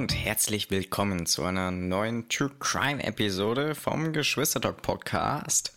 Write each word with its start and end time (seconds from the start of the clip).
und 0.00 0.14
herzlich 0.14 0.70
willkommen 0.70 1.26
zu 1.26 1.44
einer 1.44 1.70
neuen 1.70 2.26
True 2.30 2.50
Crime 2.58 3.04
Episode 3.04 3.74
vom 3.74 4.14
Geschwistertalk 4.14 4.80
Podcast. 4.80 5.74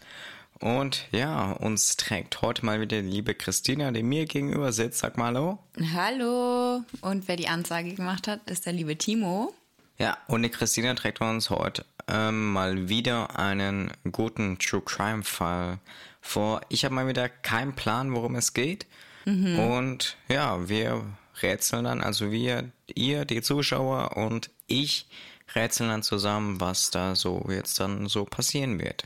Und 0.61 1.09
ja, 1.11 1.52
uns 1.52 1.97
trägt 1.97 2.41
heute 2.41 2.65
mal 2.65 2.79
wieder 2.79 3.01
die 3.01 3.09
liebe 3.09 3.36
Christina, 3.36 3.91
die 3.91 4.01
mir 4.01 4.25
gegenüber 4.25 4.71
sitzt. 4.71 5.00
Sag 5.00 5.18
mal 5.18 5.25
hallo. 5.25 5.59
Hallo. 5.93 6.86
Und 7.01 7.28
wer 7.28 7.36
die 7.36 7.50
Ansage 7.50 7.96
gemacht 7.96 8.29
hat, 8.29 8.50
ist 8.50 8.65
der 8.65 8.71
liebe 8.71 8.97
Timo. 8.97 9.54
Ja, 9.97 10.18
und 10.28 10.43
die 10.43 10.50
Christina 10.50 10.93
trägt 10.93 11.19
uns 11.19 11.50
heute 11.50 11.83
ähm, 12.07 12.54
mal 12.54 12.87
wieder 12.87 13.37
einen 13.37 13.92
guten 14.10 14.57
True 14.57 14.83
Crime 14.86 15.24
Fall 15.24 15.79
vor. 16.21 16.61
Ich 16.69 16.86
habe 16.86 16.96
mal 16.96 17.10
wieder 17.10 17.28
keinen 17.28 17.74
Plan, 17.74 18.14
worum 18.14 18.36
es 18.36 18.54
geht. 18.54 18.86
Mhm. 19.25 19.60
Und 19.60 20.15
ja, 20.29 20.69
wir 20.69 21.04
rätseln 21.42 21.83
dann, 21.83 22.01
also 22.01 22.32
wir, 22.32 22.71
ihr, 22.96 23.25
die 23.25 23.42
Zuschauer 23.42 24.18
und 24.18 24.50
ich 24.68 25.07
rätseln 25.56 25.89
dann 25.89 26.04
zusammen, 26.04 26.60
was 26.60 26.92
da 26.92 27.15
so 27.15 27.46
jetzt 27.50 27.79
dann 27.79 28.07
so 28.07 28.25
passieren 28.25 28.79
wird. 28.79 29.06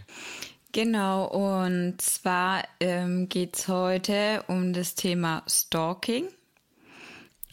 Genau, 0.71 1.25
und 1.25 1.99
zwar 2.01 2.63
ähm, 2.79 3.29
geht 3.29 3.57
es 3.57 3.67
heute 3.67 4.43
um 4.47 4.73
das 4.73 4.95
Thema 4.95 5.43
Stalking. 5.47 6.27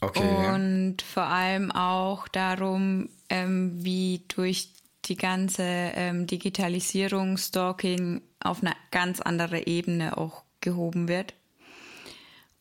Okay. 0.01 0.53
Und 0.53 1.01
vor 1.01 1.25
allem 1.25 1.73
auch 1.73 2.29
darum, 2.29 3.09
ähm, 3.31 3.73
wie 3.83 4.23
durch 4.29 4.69
die 5.07 5.17
ganze 5.17 5.63
ähm, 5.63 6.27
Digitalisierung 6.27 7.39
Stalking 7.39 8.21
auf 8.41 8.63
eine 8.63 8.75
ganz 8.91 9.21
andere 9.21 9.67
Ebene 9.67 10.19
auch 10.19 10.43
gehoben 10.61 11.09
wird. 11.09 11.35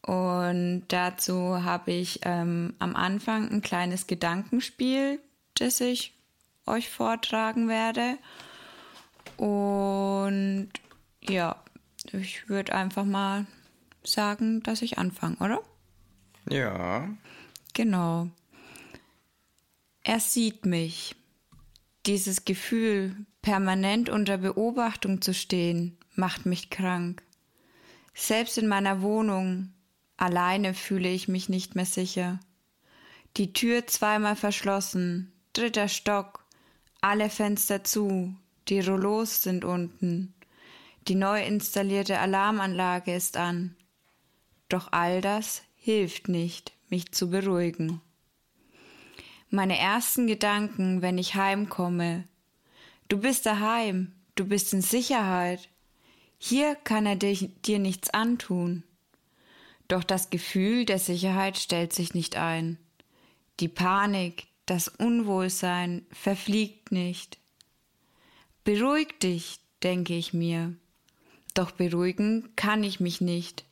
Und 0.06 0.84
dazu 0.90 1.64
habe 1.64 1.92
ich 1.92 2.20
ähm, 2.23 2.73
am 2.80 2.96
Anfang 2.96 3.50
ein 3.50 3.62
kleines 3.62 4.06
Gedankenspiel, 4.06 5.20
das 5.56 5.80
ich 5.80 6.14
euch 6.66 6.90
vortragen 6.90 7.70
werde. 7.70 8.18
Und 9.38 10.70
ja, 11.22 11.56
ich 12.12 12.50
würde 12.50 12.76
einfach 12.76 13.06
mal 13.06 13.46
sagen, 14.04 14.62
dass 14.64 14.81
ich 14.81 14.98
anfange, 14.98 15.38
oder? 15.38 15.62
Ja. 16.50 17.08
Genau. 17.74 18.28
Er 20.04 20.20
sieht 20.20 20.66
mich. 20.66 21.16
Dieses 22.06 22.44
Gefühl, 22.44 23.16
permanent 23.42 24.09
unter 24.09 24.38
Beobachtung 24.38 25.22
zu 25.22 25.34
stehen, 25.34 25.98
macht 26.16 26.46
mich 26.46 26.70
krank. 26.70 27.24
Selbst 28.14 28.58
in 28.58 28.68
meiner 28.68 29.02
Wohnung, 29.02 29.72
alleine 30.17 30.73
fühle 30.73 31.09
ich 31.09 31.28
mich 31.28 31.50
nicht 31.50 31.75
mehr 31.75 31.86
sicher. 31.86 32.39
Die 33.38 33.53
Tür 33.53 33.88
zweimal 33.88 34.36
verschlossen, 34.36 35.31
dritter 35.53 35.88
Stock, 35.88 36.45
alle 37.02 37.30
Fenster 37.30 37.83
zu, 37.83 38.36
die 38.67 38.80
Rollos 38.80 39.44
sind 39.44 39.66
unten, 39.66 40.34
die 41.08 41.16
neu 41.16 41.44
installierte 41.44 42.19
Alarmanlage 42.19 43.14
ist 43.14 43.38
an. 43.38 43.75
Doch 44.69 44.91
all 44.91 45.22
das 45.22 45.64
hilft 45.75 46.30
nicht, 46.30 46.73
mich 46.89 47.11
zu 47.11 47.30
beruhigen. 47.30 48.02
Meine 49.50 49.78
ersten 49.78 50.28
Gedanken, 50.28 51.02
wenn 51.02 51.17
ich 51.17 51.36
heimkomme. 51.36 52.28
Du 53.08 53.17
bist 53.17 53.45
daheim, 53.45 54.14
du 54.36 54.45
bist 54.45 54.73
in 54.73 54.81
Sicherheit. 54.81 55.69
Hier 56.38 56.75
kann 56.75 57.06
er 57.06 57.16
dir, 57.16 57.36
dir 57.66 57.80
nichts 57.80 58.09
antun. 58.09 58.84
Doch 59.88 60.03
das 60.03 60.30
Gefühl 60.30 60.85
der 60.85 61.00
Sicherheit 61.00 61.57
stellt 61.57 61.94
sich 61.94 62.13
nicht 62.13 62.35
ein. 62.35 62.78
Die 63.59 63.68
Panik, 63.68 64.47
das 64.66 64.88
Unwohlsein 64.88 66.06
verfliegt 66.12 66.91
nicht. 66.91 67.38
Beruhig 68.63 69.19
dich, 69.22 69.59
denke 69.84 70.16
ich 70.16 70.34
mir. 70.34 70.74
Doch 71.53 71.72
beruhigen 71.72 72.50
kann 72.56 72.84
ich 72.84 73.00
mich 73.00 73.22
nicht. 73.22 73.66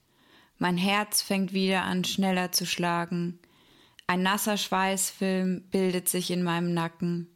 Mein 0.58 0.78
Herz 0.78 1.22
fängt 1.22 1.54
wieder 1.54 1.84
an 1.84 2.04
schneller 2.04 2.52
zu 2.52 2.66
schlagen. 2.66 3.40
Ein 4.06 4.22
nasser 4.22 4.58
Schweißfilm 4.58 5.62
bildet 5.72 6.10
sich 6.10 6.30
in 6.30 6.44
meinem 6.44 6.74
Nacken. 6.74 7.28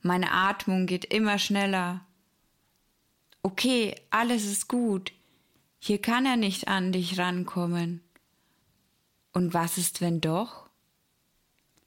Meine 0.00 0.30
Atmung 0.30 0.86
geht 0.86 1.04
immer 1.04 1.38
schneller. 1.38 2.06
Okay, 3.42 3.94
alles 4.10 4.44
ist 4.44 4.68
gut. 4.68 5.12
Hier 5.78 6.00
kann 6.00 6.24
er 6.24 6.36
nicht 6.36 6.68
an 6.68 6.92
dich 6.92 7.18
rankommen. 7.18 8.00
Und 9.36 9.52
was 9.52 9.76
ist, 9.76 10.00
wenn 10.00 10.22
doch? 10.22 10.66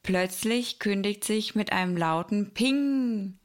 Plötzlich 0.03 0.77
kündigt 0.77 1.23
sich 1.23 1.55
mit 1.55 1.71
einem 1.71 1.97
lauten 1.97 2.53
Ping 2.53 3.39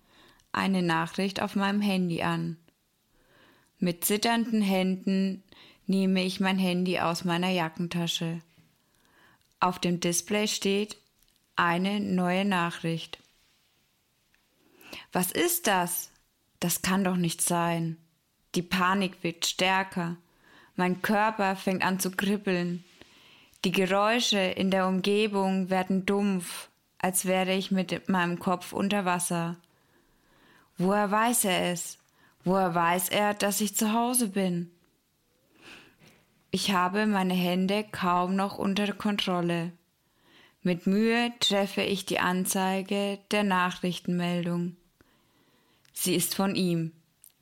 eine 0.53 0.83
Nachricht 0.83 1.41
auf 1.41 1.57
meinem 1.57 1.81
Handy 1.81 2.21
an. 2.21 2.59
Mit 3.79 4.05
zitternden 4.05 4.61
Händen 4.61 5.43
nehme 5.87 6.23
ich 6.23 6.39
mein 6.39 6.59
Handy 6.59 6.99
aus 6.99 7.25
meiner 7.25 7.49
Jackentasche. 7.49 8.43
Auf 9.59 9.79
dem 9.79 10.01
Display 10.01 10.49
steht 10.49 10.99
eine 11.57 11.99
neue 11.99 12.45
Nachricht. 12.45 13.17
Was 15.13 15.33
ist 15.33 15.67
das? 15.67 16.11
Das 16.61 16.83
kann 16.83 17.05
doch 17.05 17.17
nicht 17.17 17.41
sein. 17.41 17.97
Die 18.55 18.61
Panik 18.61 19.23
wird 19.23 19.47
stärker. 19.47 20.19
Mein 20.77 21.01
Körper 21.01 21.57
fängt 21.57 21.83
an 21.83 21.99
zu 21.99 22.11
kribbeln. 22.11 22.85
Die 23.65 23.73
Geräusche 23.73 24.39
in 24.39 24.71
der 24.71 24.87
Umgebung 24.87 25.71
werden 25.71 26.05
dumpf, 26.05 26.69
als 26.99 27.25
wäre 27.25 27.55
ich 27.55 27.71
mit 27.71 28.11
meinem 28.11 28.39
Kopf 28.39 28.75
unter 28.75 29.07
Wasser. 29.07 29.57
Woher 30.77 31.11
weiß 31.11 31.47
er 31.47 31.73
es? 31.73 31.99
Woher 32.45 32.75
weiß 32.75 33.09
er, 33.09 33.33
dass 33.33 33.63
ich 33.63 33.75
zu 33.75 33.95
Hause 33.95 34.29
bin? 34.29 34.71
Ich 36.51 36.73
habe 36.73 37.07
meine 37.07 37.33
Hände 37.33 37.87
kaum 37.91 38.37
noch 38.37 38.59
unter 38.59 38.93
Kontrolle. 38.93 39.73
Mit 40.63 40.87
Mühe 40.87 41.33
treffe 41.41 41.83
ich 41.83 42.05
die 42.05 42.21
Anzeige 42.21 43.19
der 43.31 43.45
Nachrichtenmeldung. 43.45 44.77
Sie 45.95 46.15
ist 46.15 46.35
von 46.35 46.55
ihm, 46.55 46.93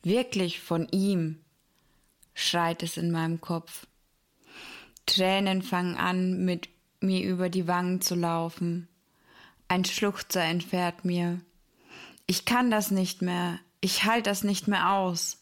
wirklich 0.05 0.61
von 0.61 0.87
ihm, 0.89 1.41
schreit 2.33 2.85
es 2.85 2.97
in 2.97 3.11
meinem 3.11 3.41
Kopf. 3.41 3.87
Tränen 5.07 5.63
fangen 5.63 5.97
an, 5.97 6.45
mit 6.45 6.69
mir 7.01 7.25
über 7.25 7.49
die 7.49 7.67
Wangen 7.67 8.01
zu 8.01 8.15
laufen. 8.15 8.89
Ein 9.69 9.85
Schluchzer 9.85 10.43
entfährt 10.43 11.05
mir. 11.05 11.41
Ich 12.27 12.45
kann 12.45 12.71
das 12.71 12.91
nicht 12.91 13.23
mehr, 13.23 13.59
ich 13.81 14.05
halte 14.05 14.31
das 14.31 14.45
nicht 14.45 14.69
mehr 14.69 14.91
aus. 14.91 15.39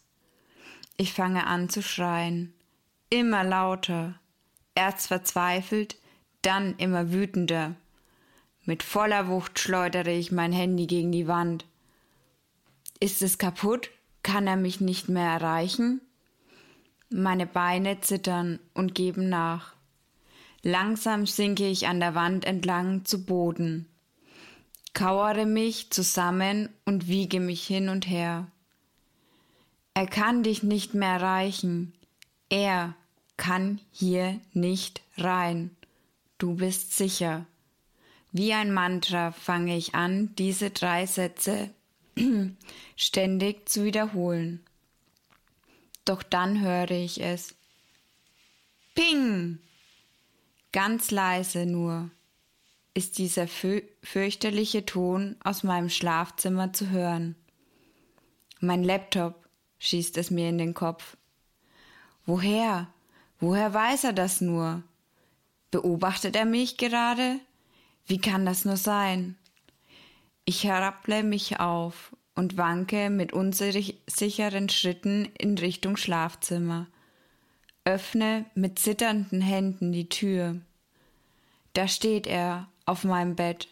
Ich 0.97 1.12
fange 1.12 1.47
an 1.47 1.69
zu 1.69 1.82
schreien 1.82 2.54
immer 3.10 3.43
lauter, 3.43 4.15
erst 4.75 5.09
verzweifelt, 5.09 5.97
dann 6.43 6.76
immer 6.76 7.12
wütender. 7.12 7.75
Mit 8.65 8.82
voller 8.82 9.28
Wucht 9.28 9.59
schleudere 9.59 10.12
ich 10.12 10.32
mein 10.32 10.53
Handy 10.53 10.87
gegen 10.87 11.12
die 11.12 11.26
Wand. 11.26 11.66
Ist 13.00 13.20
es 13.20 13.37
kaputt? 13.37 13.91
Kann 14.22 14.47
er 14.47 14.56
mich 14.56 14.81
nicht 14.81 15.09
mehr 15.09 15.28
erreichen? 15.28 16.00
Meine 17.12 17.47
Beine 17.47 18.00
zittern 18.00 18.60
und 18.72 18.94
geben 18.94 19.28
nach. 19.28 19.75
Langsam 20.62 21.26
sinke 21.26 21.66
ich 21.66 21.88
an 21.88 21.98
der 21.98 22.15
Wand 22.15 22.44
entlang 22.44 23.04
zu 23.04 23.25
Boden, 23.25 23.87
kauere 24.94 25.44
mich 25.44 25.91
zusammen 25.91 26.69
und 26.84 27.09
wiege 27.09 27.41
mich 27.41 27.66
hin 27.66 27.88
und 27.88 28.06
her. 28.09 28.47
Er 29.93 30.06
kann 30.06 30.44
dich 30.44 30.62
nicht 30.62 30.94
mehr 30.94 31.14
erreichen. 31.14 31.94
Er, 32.49 32.94
kann 33.37 33.81
hier 33.90 34.38
nicht 34.52 35.02
rein. 35.17 35.75
Du 36.38 36.55
bist 36.55 36.96
sicher. 36.96 37.44
Wie 38.31 38.52
ein 38.52 38.73
Mantra 38.73 39.32
fange 39.32 39.76
ich 39.76 39.96
an, 39.96 40.34
diese 40.37 40.70
drei 40.70 41.06
Sätze 41.06 41.70
ständig 42.96 43.69
zu 43.69 43.82
wiederholen. 43.84 44.64
Doch 46.05 46.23
dann 46.23 46.61
höre 46.61 46.91
ich 46.91 47.20
es. 47.20 47.55
Ping! 48.94 49.58
Ganz 50.73 51.11
leise 51.11 51.67
nur 51.67 52.11
ist 52.94 53.19
dieser 53.19 53.47
fü 53.49 53.82
fürchterliche 54.02 54.85
Ton 54.85 55.37
aus 55.43 55.62
meinem 55.62 55.88
Schlafzimmer 55.88 56.73
zu 56.73 56.91
hören. 56.91 57.37
Mein 58.61 58.85
Laptop 58.85 59.49
schießt 59.79 60.17
es 60.19 60.31
mir 60.31 60.49
in 60.49 60.58
den 60.58 60.75
Kopf. 60.75 61.17
Woher? 62.26 62.88
Woher 63.38 63.73
weiß 63.73 64.05
er 64.05 64.12
das 64.12 64.41
nur? 64.41 64.82
Beobachtet 65.70 66.37
er 66.37 66.44
mich 66.44 66.76
gerade? 66.76 67.41
Wie 68.06 68.19
kann 68.19 68.44
das 68.44 68.64
nur 68.64 68.76
sein? 68.76 69.37
Ich 70.44 70.64
herable 70.64 71.23
mich 71.23 71.61
auf 71.61 72.14
und 72.35 72.56
wanke 72.56 73.11
mit 73.11 73.32
unsicheren 73.32 74.69
Schritten 74.69 75.29
in 75.38 75.59
Richtung 75.59 75.97
Schlafzimmer, 75.97 76.87
öffne 77.85 78.47
mit 78.55 78.79
zitternden 78.79 79.41
Händen 79.41 79.93
die 79.93 80.09
Tür. 80.09 80.61
Da 81.73 81.88
steht 81.88 82.27
er 82.27 82.69
auf 82.87 83.05
meinem 83.05 83.37
Bett, 83.37 83.69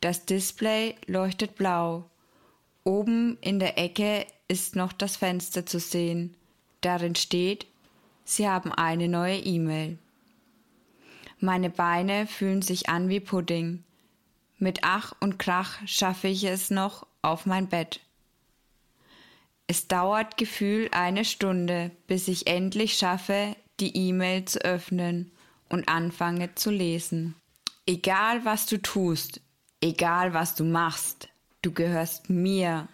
Das 0.00 0.26
Display 0.26 0.94
leuchtet 1.06 1.56
blau. 1.56 2.08
Oben 2.84 3.36
in 3.40 3.58
der 3.58 3.78
Ecke 3.78 4.26
ist 4.46 4.76
noch 4.76 4.92
das 4.92 5.16
Fenster 5.16 5.66
zu 5.66 5.80
sehen. 5.80 6.36
Darin 6.80 7.16
steht, 7.16 7.66
Sie 8.24 8.48
haben 8.48 8.72
eine 8.72 9.08
neue 9.08 9.38
E-Mail. 9.38 9.98
Meine 11.40 11.70
Beine 11.70 12.26
fühlen 12.26 12.62
sich 12.62 12.88
an 12.88 13.08
wie 13.08 13.20
Pudding. 13.20 13.82
Mit 14.58 14.80
Ach 14.82 15.14
und 15.20 15.38
Krach 15.38 15.78
schaffe 15.86 16.28
ich 16.28 16.44
es 16.44 16.70
noch 16.70 17.07
auf 17.22 17.46
mein 17.46 17.68
Bett. 17.68 18.00
Es 19.66 19.86
dauert 19.86 20.36
gefühl 20.36 20.88
eine 20.92 21.24
Stunde, 21.24 21.90
bis 22.06 22.28
ich 22.28 22.46
endlich 22.46 22.94
schaffe, 22.94 23.54
die 23.80 23.96
E-Mail 23.96 24.44
zu 24.46 24.60
öffnen 24.60 25.30
und 25.68 25.88
anfange 25.88 26.54
zu 26.54 26.70
lesen. 26.70 27.34
Egal 27.86 28.44
was 28.44 28.66
du 28.66 28.78
tust, 28.78 29.40
egal 29.80 30.34
was 30.34 30.54
du 30.54 30.64
machst, 30.64 31.28
du 31.62 31.72
gehörst 31.72 32.30
mir. 32.30 32.88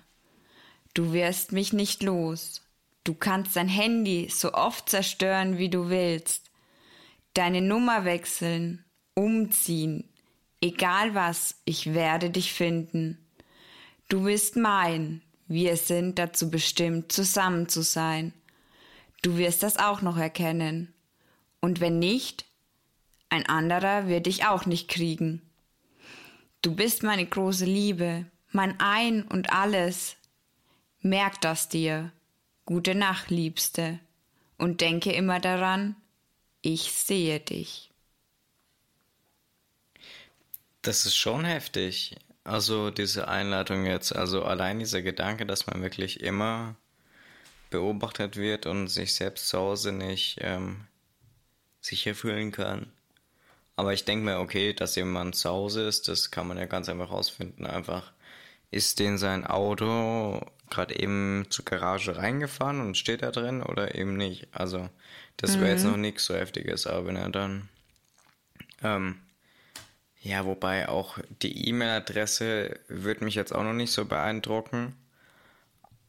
Du 0.95 1.13
wirst 1.13 1.53
mich 1.53 1.73
nicht 1.73 2.03
los. 2.03 2.63
Du 3.05 3.15
kannst 3.15 3.57
dein 3.57 3.69
Handy 3.69 4.29
so 4.31 4.53
oft 4.53 4.89
zerstören, 4.89 5.59
wie 5.59 5.69
du 5.69 5.91
willst. 5.91 6.51
Deine 7.35 7.61
Nummer 7.61 8.05
wechseln, 8.05 8.85
umziehen, 9.15 10.09
egal 10.61 11.15
was, 11.15 11.61
ich 11.65 11.95
werde 11.95 12.31
dich 12.31 12.53
finden. 12.53 13.24
Du 14.09 14.25
bist 14.25 14.57
mein, 14.57 15.23
wir 15.47 15.77
sind 15.77 16.19
dazu 16.19 16.51
bestimmt, 16.51 17.13
zusammen 17.13 17.69
zu 17.69 17.83
sein. 17.83 18.33
Du 19.23 19.37
wirst 19.37 19.63
das 19.63 19.79
auch 19.79 20.03
noch 20.03 20.17
erkennen. 20.17 20.93
Und 21.61 21.81
wenn 21.81 21.99
nicht, 21.99 22.45
ein 23.31 23.47
anderer 23.47 24.07
wird 24.07 24.27
dich 24.27 24.47
auch 24.47 24.67
nicht 24.67 24.89
kriegen. 24.89 25.43
Du 26.61 26.75
bist 26.75 27.03
meine 27.03 27.27
große 27.27 27.65
Liebe, 27.65 28.27
mein 28.53 28.79
Ein 28.81 29.23
und 29.23 29.53
alles. 29.53 30.17
Merk 31.01 31.41
das 31.41 31.69
dir. 31.69 32.13
Gute 32.67 32.95
Nacht, 32.95 33.31
Liebste. 33.31 33.99
Und 34.57 34.81
denke 34.81 35.13
immer 35.13 35.41
daran, 35.41 35.97
ich 36.63 36.93
sehe 36.93 37.41
dich. 37.41 37.91
Das 40.83 41.07
ist 41.07 41.17
schon 41.17 41.45
heftig. 41.45 42.17
Also 42.45 42.91
diese 42.91 43.29
Einleitung 43.29 43.87
jetzt, 43.87 44.15
also 44.15 44.45
allein 44.45 44.79
dieser 44.79 45.01
Gedanke, 45.01 45.47
dass 45.47 45.67
man 45.67 45.83
wirklich 45.83 46.21
immer 46.21 46.77
beobachtet 47.71 48.37
wird 48.37 48.67
und 48.67 48.89
sich 48.89 49.15
selbst 49.15 49.49
zu 49.49 49.59
Hause 49.59 49.93
nicht 49.93 50.39
ähm, 50.43 50.87
sicher 51.81 52.15
fühlen 52.15 52.53
kann. 52.53 52.93
Aber 53.77 53.93
ich 53.93 54.05
denke 54.05 54.27
mir, 54.27 54.39
okay, 54.39 54.73
dass 54.73 54.95
jemand 54.95 55.35
zu 55.35 55.49
Hause 55.49 55.89
ist, 55.89 56.07
das 56.07 56.31
kann 56.31 56.47
man 56.47 56.59
ja 56.59 56.67
ganz 56.67 56.89
einfach 56.89 57.11
rausfinden. 57.11 57.67
Einfach 57.67 58.13
ist 58.71 59.01
den 59.01 59.19
sein 59.19 59.47
Auto 59.47 60.41
gerade 60.71 60.99
eben 60.99 61.47
zur 61.51 61.65
Garage 61.65 62.17
reingefahren 62.17 62.81
und 62.81 62.97
steht 62.97 63.23
da 63.23 63.31
drin 63.31 63.63
oder 63.63 63.95
eben 63.95 64.17
nicht. 64.17 64.49
Also 64.53 64.89
das 65.37 65.55
wäre 65.55 65.65
mhm. 65.65 65.71
jetzt 65.71 65.85
noch 65.85 65.97
nichts 65.97 66.25
so 66.27 66.35
heftiges, 66.35 66.87
aber 66.87 67.07
wenn 67.07 67.17
er 67.17 67.31
dann 67.31 67.69
ähm, 68.83 69.21
ja, 70.25 70.47
wobei 70.47 70.89
auch 70.89 71.19
die 71.43 71.69
E-Mail-Adresse 71.69 72.81
würde 72.89 73.25
mich 73.25 73.35
jetzt 73.35 73.55
auch 73.55 73.63
noch 73.63 73.75
nicht 73.75 73.93
so 73.93 74.07
beeindrucken, 74.07 74.97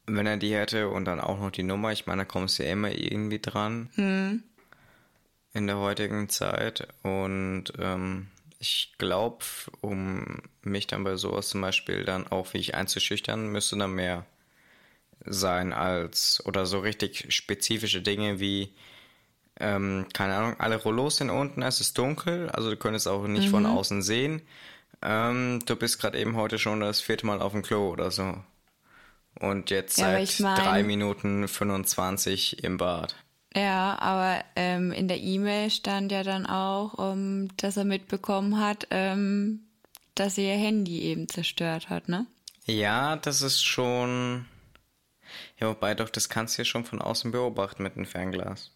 wenn 0.06 0.26
er 0.26 0.38
die 0.38 0.56
hätte 0.56 0.88
und 0.88 1.04
dann 1.04 1.20
auch 1.20 1.38
noch 1.38 1.52
die 1.52 1.64
Nummer. 1.64 1.92
Ich 1.92 2.06
meine, 2.06 2.22
da 2.22 2.26
kommst 2.26 2.58
du 2.58 2.64
ja 2.64 2.72
immer 2.72 2.92
irgendwie 2.92 3.40
dran 3.40 3.90
hm. 3.96 4.44
in 5.54 5.68
der 5.68 5.80
heutigen 5.80 6.30
Zeit. 6.30 6.88
Und 7.04 7.74
ähm, 7.78 8.28
ich 8.58 8.94
glaube, 8.98 9.44
um 9.82 10.42
mich 10.62 10.88
dann 10.88 11.04
bei 11.04 11.18
sowas 11.18 11.50
zum 11.50 11.60
Beispiel 11.60 12.06
dann 12.06 12.26
auch 12.26 12.54
wie 12.54 12.60
ich 12.60 12.74
einzuschüchtern, 12.74 13.52
müsste 13.52 13.78
dann 13.78 13.92
mehr 13.92 14.26
sein 15.26 15.74
als 15.74 16.42
oder 16.46 16.66
so 16.66 16.80
richtig 16.80 17.34
spezifische 17.34 18.02
Dinge 18.02 18.40
wie 18.40 18.74
ähm, 19.60 20.08
keine 20.14 20.36
Ahnung, 20.36 20.60
alle 20.60 20.76
Rollos 20.78 21.18
sind 21.18 21.30
unten, 21.30 21.62
es 21.62 21.80
ist 21.82 21.98
dunkel, 21.98 22.50
also 22.50 22.70
du 22.70 22.78
könntest 22.78 23.08
auch 23.08 23.26
nicht 23.28 23.48
mhm. 23.48 23.52
von 23.52 23.66
außen 23.66 24.02
sehen. 24.02 24.42
Ähm, 25.02 25.62
du 25.66 25.76
bist 25.76 26.00
gerade 26.00 26.18
eben 26.20 26.36
heute 26.36 26.58
schon 26.58 26.80
das 26.80 27.02
vierte 27.02 27.26
Mal 27.26 27.42
auf 27.42 27.52
dem 27.52 27.62
Klo 27.62 27.90
oder 27.90 28.12
so. 28.12 28.36
Und 29.40 29.70
jetzt 29.70 29.98
ja, 29.98 30.26
seit 30.26 30.40
mein, 30.40 30.58
drei 30.58 30.84
Minuten 30.84 31.48
25 31.48 32.64
im 32.64 32.78
Bad. 32.78 33.16
Ja, 33.56 33.98
aber 34.00 34.44
ähm, 34.56 34.92
in 34.92 35.08
der 35.08 35.20
E-Mail 35.20 35.70
stand 35.70 36.12
ja 36.12 36.24
dann 36.24 36.46
auch, 36.46 36.94
um, 36.96 37.44
ähm, 37.44 37.50
dass 37.58 37.78
er 37.78 37.86
mitbekommen 37.86 38.60
hat, 38.60 38.88
ähm, 38.92 39.62
dass 40.14 40.36
sie 40.36 40.46
ihr 40.46 40.58
Handy 40.58 41.02
eben 41.02 41.30
zerstört 41.30 41.90
hat, 41.90 42.10
ne? 42.10 42.26
Ja, 42.66 43.16
das 43.18 43.42
ist 43.42 43.64
schon. 43.64 44.46
Ja, 45.60 45.68
wobei 45.68 45.94
doch, 45.96 46.10
das 46.10 46.30
kannst 46.30 46.58
du 46.58 46.62
ja 46.62 46.66
schon 46.66 46.84
von 46.84 47.02
außen 47.02 47.32
beobachten 47.32 47.84
mit 47.84 47.96
dem 47.96 48.06
Fernglas. 48.06 48.72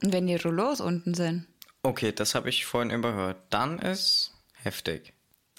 Wenn 0.00 0.26
die 0.26 0.36
Rouleaus 0.36 0.80
unten 0.80 1.14
sind. 1.14 1.46
Okay, 1.82 2.12
das 2.12 2.34
habe 2.34 2.48
ich 2.48 2.66
vorhin 2.66 2.90
überhört. 2.90 3.38
Dann 3.50 3.78
ist 3.78 4.34
heftig. 4.62 5.12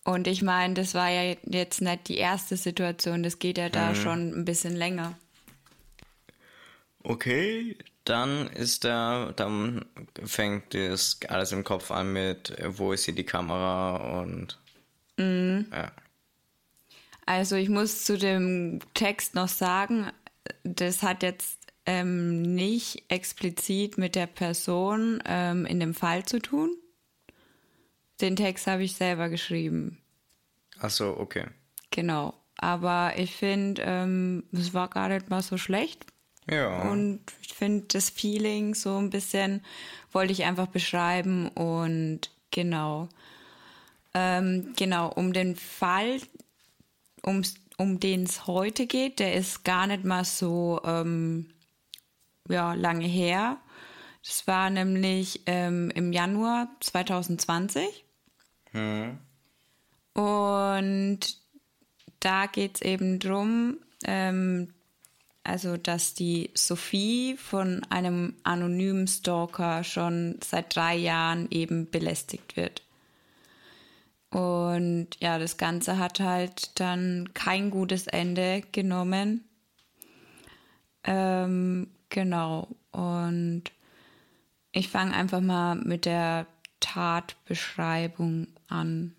Und 0.03 0.27
ich 0.27 0.41
meine, 0.41 0.73
das 0.73 0.95
war 0.95 1.09
ja 1.09 1.35
jetzt 1.45 1.81
nicht 1.81 2.07
die 2.07 2.17
erste 2.17 2.57
Situation, 2.57 3.21
das 3.21 3.38
geht 3.38 3.57
ja 3.57 3.69
da 3.69 3.89
hm. 3.89 3.95
schon 3.95 4.39
ein 4.39 4.45
bisschen 4.45 4.75
länger. 4.75 5.15
Okay, 7.03 7.77
dann 8.03 8.47
ist 8.47 8.83
da, 8.83 9.31
dann 9.35 9.85
fängt 10.23 10.73
das 10.73 11.19
alles 11.27 11.51
im 11.51 11.63
Kopf 11.63 11.91
an 11.91 12.13
mit, 12.13 12.55
wo 12.77 12.93
ist 12.93 13.05
hier 13.05 13.15
die 13.15 13.23
Kamera 13.23 14.21
und 14.21 14.59
mhm. 15.17 15.67
ja. 15.71 15.91
Also 17.25 17.55
ich 17.55 17.69
muss 17.69 18.03
zu 18.03 18.17
dem 18.17 18.79
Text 18.93 19.35
noch 19.35 19.47
sagen, 19.47 20.11
das 20.63 21.03
hat 21.03 21.23
jetzt 21.23 21.61
ähm, 21.86 22.42
nicht 22.42 23.04
explizit 23.10 23.98
mit 23.98 24.16
der 24.16 24.28
Person 24.28 25.22
ähm, 25.25 25.66
in 25.66 25.80
dem 25.80 25.94
Fall 25.94 26.25
zu 26.25 26.39
tun. 26.39 26.75
Den 28.19 28.36
Text 28.36 28.68
habe 28.68 28.83
ich 28.83 28.95
selber 28.95 29.30
geschrieben. 29.30 29.98
Ach 30.80 30.92
so, 30.92 31.18
okay. 31.18 31.45
Genau. 31.89 32.33
Aber 32.57 33.13
ich 33.18 33.36
finde, 33.36 33.81
ähm, 33.83 34.44
es 34.51 34.74
war 34.74 34.88
gar 34.88 35.10
nicht 35.10 35.30
mal 35.30 35.42
so 35.42 35.57
schlecht. 35.57 36.06
Ja. 36.50 36.89
Und 36.89 37.22
ich 37.41 37.53
finde, 37.53 37.86
das 37.88 38.10
Feeling 38.10 38.75
so 38.75 38.98
ein 38.98 39.10
bisschen 39.10 39.63
wollte 40.12 40.34
ich 40.34 40.44
einfach 40.44 40.67
beschreiben 40.67 41.48
und 41.50 42.29
genau. 42.51 43.10
Ähm, 44.13 44.74
genau, 44.75 45.10
um 45.10 45.34
den 45.34 45.55
Fall, 45.55 46.20
ums, 47.25 47.55
um 47.77 48.00
den 48.00 48.24
es 48.24 48.46
heute 48.46 48.86
geht, 48.86 49.20
der 49.20 49.34
ist 49.34 49.63
gar 49.63 49.88
nicht 49.88 50.03
mal 50.03 50.25
so 50.25 50.82
ähm, 50.84 51.48
ja, 52.50 52.74
lange 52.74 53.05
her. 53.05 53.57
Das 54.24 54.45
war 54.48 54.69
nämlich 54.69 55.41
ähm, 55.45 55.91
im 55.95 56.13
Januar 56.13 56.69
2020. 56.79 58.05
Hm. 58.71 59.17
Und 60.13 61.19
da 62.19 62.45
geht 62.45 62.75
es 62.75 62.81
eben 62.81 63.19
darum, 63.19 63.77
ähm, 64.03 64.74
also 65.43 65.77
dass 65.77 66.13
die 66.13 66.51
Sophie 66.53 67.36
von 67.38 67.83
einem 67.89 68.36
anonymen 68.43 69.07
Stalker 69.07 69.83
schon 69.83 70.38
seit 70.43 70.75
drei 70.75 70.95
Jahren 70.95 71.48
eben 71.50 71.89
belästigt 71.89 72.55
wird. 72.55 72.83
Und 74.29 75.07
ja, 75.19 75.39
das 75.39 75.57
Ganze 75.57 75.98
hat 75.98 76.19
halt 76.19 76.79
dann 76.79 77.29
kein 77.33 77.69
gutes 77.69 78.07
Ende 78.07 78.62
genommen. 78.71 79.43
Ähm, 81.03 81.88
Genau. 82.12 82.68
Und 82.91 83.63
ich 84.72 84.89
fange 84.89 85.15
einfach 85.15 85.41
mal 85.41 85.75
mit 85.75 86.06
der 86.06 86.46
Tatbeschreibung 86.80 88.48
an. 88.68 89.15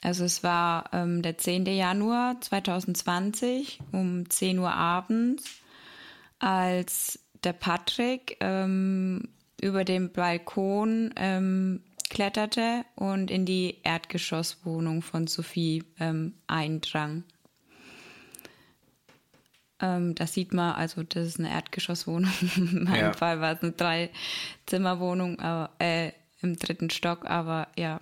Also 0.00 0.24
es 0.24 0.44
war 0.44 0.90
ähm, 0.92 1.22
der 1.22 1.38
10. 1.38 1.64
Januar 1.66 2.40
2020 2.40 3.80
um 3.90 4.28
10 4.28 4.58
Uhr 4.58 4.72
abends, 4.72 5.44
als 6.38 7.18
der 7.42 7.54
Patrick 7.54 8.36
ähm, 8.40 9.28
über 9.60 9.84
den 9.84 10.12
Balkon 10.12 11.14
ähm, 11.16 11.80
kletterte 12.10 12.84
und 12.96 13.30
in 13.30 13.46
die 13.46 13.78
Erdgeschosswohnung 13.82 15.00
von 15.00 15.26
Sophie 15.26 15.84
ähm, 15.98 16.34
eindrang. 16.46 17.24
Ähm, 19.80 20.14
das 20.14 20.34
sieht 20.34 20.52
man, 20.52 20.74
also 20.74 21.02
das 21.02 21.26
ist 21.26 21.38
eine 21.38 21.50
Erdgeschosswohnung. 21.50 22.32
In 22.56 22.84
meinem 22.84 22.96
ja. 22.96 23.12
Fall 23.12 23.40
war 23.40 23.52
es 23.52 23.62
eine 23.62 23.72
Dreizimmerwohnung 23.72 25.38
äh, 25.78 26.12
im 26.40 26.56
dritten 26.56 26.90
Stock, 26.90 27.24
aber 27.24 27.68
ja. 27.76 28.00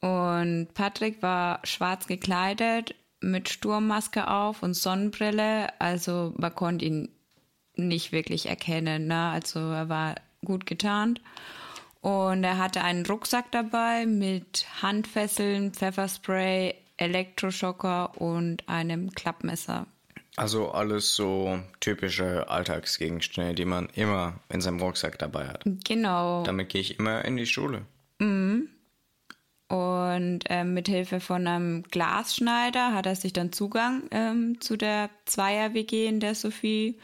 Und 0.00 0.68
Patrick 0.74 1.22
war 1.22 1.60
schwarz 1.64 2.06
gekleidet, 2.06 2.94
mit 3.20 3.48
Sturmmaske 3.48 4.28
auf 4.28 4.62
und 4.62 4.74
Sonnenbrille. 4.74 5.80
Also 5.80 6.34
man 6.36 6.54
konnte 6.54 6.84
ihn 6.84 7.08
nicht 7.74 8.12
wirklich 8.12 8.46
erkennen. 8.46 9.06
Ne? 9.06 9.30
Also 9.30 9.58
er 9.60 9.88
war 9.88 10.16
gut 10.44 10.66
getarnt. 10.66 11.20
Und 12.00 12.44
er 12.44 12.58
hatte 12.58 12.84
einen 12.84 13.06
Rucksack 13.06 13.50
dabei 13.50 14.04
mit 14.04 14.66
Handfesseln, 14.82 15.72
Pfefferspray, 15.72 16.74
Elektroschocker 16.98 18.20
und 18.20 18.68
einem 18.68 19.10
Klappmesser. 19.10 19.86
Also 20.36 20.72
alles 20.72 21.14
so 21.14 21.60
typische 21.80 22.48
Alltagsgegenstände, 22.48 23.54
die 23.54 23.64
man 23.64 23.88
immer 23.94 24.40
in 24.48 24.60
seinem 24.60 24.80
Rucksack 24.80 25.18
dabei 25.18 25.46
hat. 25.46 25.62
Genau. 25.84 26.42
Damit 26.42 26.70
gehe 26.70 26.80
ich 26.80 26.98
immer 26.98 27.24
in 27.24 27.36
die 27.36 27.46
Schule. 27.46 27.82
Und 29.68 30.40
ähm, 30.48 30.74
mit 30.74 30.88
Hilfe 30.88 31.20
von 31.20 31.46
einem 31.46 31.82
Glasschneider 31.84 32.92
hat 32.92 33.06
er 33.06 33.16
sich 33.16 33.32
dann 33.32 33.52
Zugang 33.52 34.04
ähm, 34.10 34.60
zu 34.60 34.76
der 34.76 35.10
Zweier-WG, 35.24 36.06
in 36.06 36.20
der 36.20 36.34
Sophie 36.34 36.98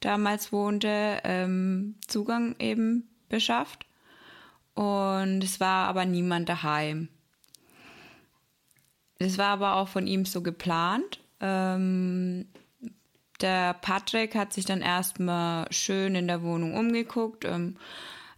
damals 0.00 0.52
wohnte, 0.52 1.18
ähm, 1.24 1.96
Zugang 2.06 2.56
eben 2.58 3.08
beschafft. 3.28 3.86
Und 4.74 5.42
es 5.42 5.60
war 5.60 5.88
aber 5.88 6.04
niemand 6.04 6.48
daheim. 6.48 7.08
Es 9.18 9.38
war 9.38 9.48
aber 9.48 9.76
auch 9.76 9.88
von 9.88 10.06
ihm 10.06 10.24
so 10.24 10.42
geplant. 10.42 11.20
Ähm, 11.40 12.46
der 13.40 13.74
Patrick 13.74 14.34
hat 14.34 14.52
sich 14.52 14.64
dann 14.64 14.80
erstmal 14.80 15.66
schön 15.70 16.14
in 16.14 16.26
der 16.26 16.42
Wohnung 16.42 16.74
umgeguckt. 16.74 17.44
Ähm, 17.44 17.76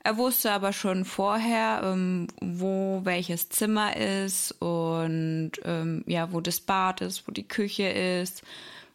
er 0.03 0.17
wusste 0.17 0.53
aber 0.53 0.73
schon 0.73 1.05
vorher, 1.05 1.81
ähm, 1.83 2.29
wo 2.41 3.01
welches 3.05 3.49
Zimmer 3.49 3.97
ist 3.97 4.53
und 4.63 5.53
ähm, 5.65 6.05
ja, 6.07 6.33
wo 6.33 6.41
das 6.41 6.61
Bad 6.61 7.01
ist, 7.01 7.27
wo 7.27 7.33
die 7.33 7.49
Küche 7.49 7.89
ist, 7.89 8.43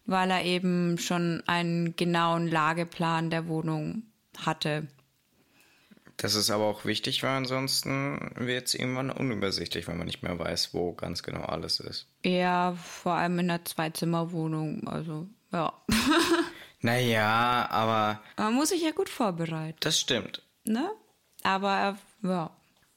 weil 0.05 0.31
er 0.31 0.46
eben 0.46 0.98
schon 0.98 1.43
einen 1.48 1.96
genauen 1.96 2.48
Lageplan 2.48 3.29
der 3.29 3.48
Wohnung 3.48 4.03
hatte. 4.38 4.88
Das 6.22 6.36
ist 6.36 6.51
aber 6.51 6.65
auch 6.65 6.86
wichtig, 6.86 7.24
weil 7.24 7.31
ansonsten 7.31 8.31
wird 8.36 8.67
es 8.67 8.75
irgendwann 8.75 9.10
unübersichtlich, 9.10 9.88
wenn 9.88 9.98
man 9.98 10.05
nicht 10.05 10.22
mehr 10.22 10.38
weiß, 10.38 10.72
wo 10.72 10.93
ganz 10.93 11.24
genau 11.24 11.41
alles 11.41 11.79
ist. 11.79 12.08
Ja, 12.24 12.74
vor 12.75 13.13
allem 13.13 13.39
in 13.39 13.50
einer 13.50 13.65
Zwei-Zimmer-Wohnung. 13.65 14.88
Also, 14.88 15.27
ja. 15.51 15.74
Naja, 16.84 17.67
aber 17.70 18.22
Man 18.38 18.55
muss 18.55 18.70
sich 18.70 18.81
ja 18.81 18.89
gut 18.91 19.08
vorbereiten, 19.08 19.77
das 19.81 20.00
stimmt. 20.00 20.41
ne? 20.65 20.89
Aber, 21.43 21.96
ja. 22.24 22.50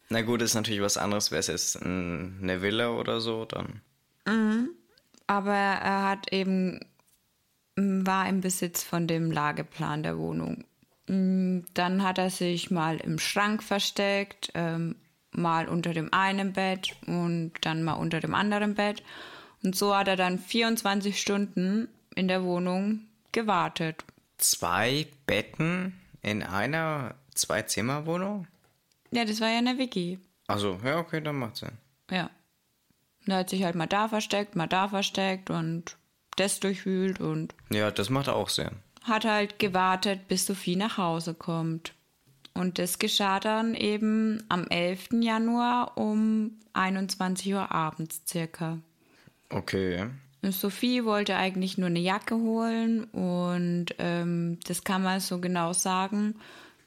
Na 0.09 0.23
gut, 0.23 0.41
ist 0.41 0.55
natürlich 0.55 0.81
was 0.81 0.97
anderes, 0.97 1.31
wäre 1.31 1.41
es 1.41 1.49
jetzt 1.49 1.77
ein- 1.83 2.39
eine 2.43 2.63
Villa 2.63 2.91
oder 2.93 3.21
so, 3.21 3.45
dann. 3.45 3.83
Aber 5.27 5.53
er 5.55 6.09
hat 6.09 6.33
eben, 6.33 6.81
war 7.77 8.27
im 8.29 8.41
Besitz 8.41 8.83
von 8.83 9.07
dem 9.07 9.31
Lageplan 9.31 10.03
der 10.03 10.17
Wohnung. 10.19 10.65
Dann 11.07 12.03
hat 12.03 12.17
er 12.19 12.31
sich 12.31 12.71
mal 12.71 12.97
im 12.97 13.19
Schrank 13.19 13.63
versteckt, 13.63 14.51
ähm, 14.55 14.97
mal 15.31 15.69
unter 15.69 15.93
dem 15.93 16.13
einen 16.13 16.53
Bett 16.55 16.97
und 17.07 17.53
dann 17.63 17.83
mal 17.83 17.95
unter 17.95 18.21
dem 18.21 18.35
anderen 18.35 18.75
Bett. 18.75 19.03
Und 19.63 19.77
so 19.77 19.95
hat 19.95 20.09
er 20.09 20.17
dann 20.17 20.39
24 20.39 21.21
Stunden 21.21 21.89
in 22.15 22.29
der 22.29 22.43
Wohnung 22.45 23.01
gewartet. 23.33 24.05
Zwei 24.39 25.07
Betten 25.27 25.99
in 26.23 26.43
einer 26.43 27.15
Zwei-Zimmer-Wohnung? 27.35 28.47
Ja, 29.11 29.25
das 29.25 29.41
war 29.41 29.49
ja 29.49 29.59
eine 29.59 29.79
WG. 29.79 30.19
Also, 30.47 30.79
ja, 30.85 30.99
okay, 30.99 31.21
dann 31.21 31.37
macht 31.37 31.57
Sinn. 31.57 31.73
Ja. 32.11 32.31
Er 33.27 33.37
hat 33.39 33.51
sich 33.51 33.65
halt 33.65 33.75
mal 33.75 33.87
da 33.87 34.09
versteckt, 34.09 34.55
mal 34.57 34.67
da 34.67 34.89
versteckt 34.89 35.49
und 35.51 35.97
das 36.37 36.61
durchwühlt 36.61 37.21
und 37.21 37.55
Ja, 37.71 37.91
das 37.91 38.11
macht 38.11 38.29
auch 38.29 38.49
Sinn. 38.49 38.71
hat 39.05 39.25
halt 39.25 39.59
gewartet, 39.59 40.29
bis 40.29 40.47
Sophie 40.47 40.77
nach 40.77 40.99
Hause 40.99 41.35
kommt. 41.35 41.95
Und 42.55 42.79
das 42.79 42.99
geschah 42.99 43.41
dann 43.41 43.75
eben 43.75 44.43
am 44.49 44.67
11. 44.69 45.09
Januar 45.23 45.97
um 45.97 46.53
21 46.75 47.53
Uhr 47.55 47.73
abends 47.73 48.23
circa. 48.27 48.79
Okay. 49.51 50.07
Sophie 50.53 51.05
wollte 51.05 51.37
eigentlich 51.37 51.79
nur 51.79 51.89
eine 51.89 52.01
Jacke 52.01 52.37
holen 52.37 53.05
und 53.05 53.87
ähm, 53.99 54.59
das 54.67 54.85
kann 54.85 55.03
man 55.03 55.21
so 55.21 55.41
genau 55.41 55.73
sagen, 55.73 56.35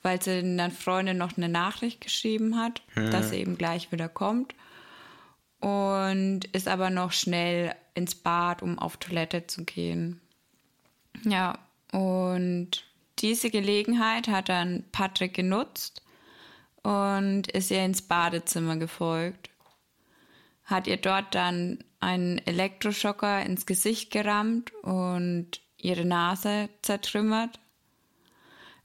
weil 0.01 0.21
sie 0.21 0.39
einer 0.39 0.71
Freundin 0.71 1.17
noch 1.17 1.37
eine 1.37 1.49
Nachricht 1.49 2.01
geschrieben 2.01 2.57
hat, 2.57 2.81
dass 2.95 3.29
sie 3.29 3.37
eben 3.37 3.57
gleich 3.57 3.91
wieder 3.91 4.09
kommt. 4.09 4.53
Und 5.59 6.41
ist 6.53 6.67
aber 6.67 6.91
noch 6.91 7.11
schnell 7.11 7.73
ins 7.95 8.13
Bad, 8.13 8.61
um 8.61 8.77
auf 8.77 8.97
Toilette 8.97 9.47
zu 9.47 9.65
gehen. 9.65 10.21
Ja, 11.23 11.57
und 11.91 12.83
diese 13.19 13.49
Gelegenheit 13.49 14.27
hat 14.27 14.49
dann 14.49 14.83
Patrick 14.91 15.33
genutzt 15.33 16.03
und 16.83 17.47
ist 17.51 17.71
ihr 17.71 17.83
ins 17.83 18.03
Badezimmer 18.03 18.77
gefolgt. 18.77 19.49
Hat 20.63 20.85
ihr 20.85 20.97
dort 20.97 21.33
dann 21.33 21.83
einen 21.99 22.39
Elektroschocker 22.39 23.43
ins 23.43 23.65
Gesicht 23.65 24.11
gerammt 24.11 24.73
und 24.83 25.61
ihre 25.77 26.05
Nase 26.05 26.69
zertrümmert. 26.81 27.59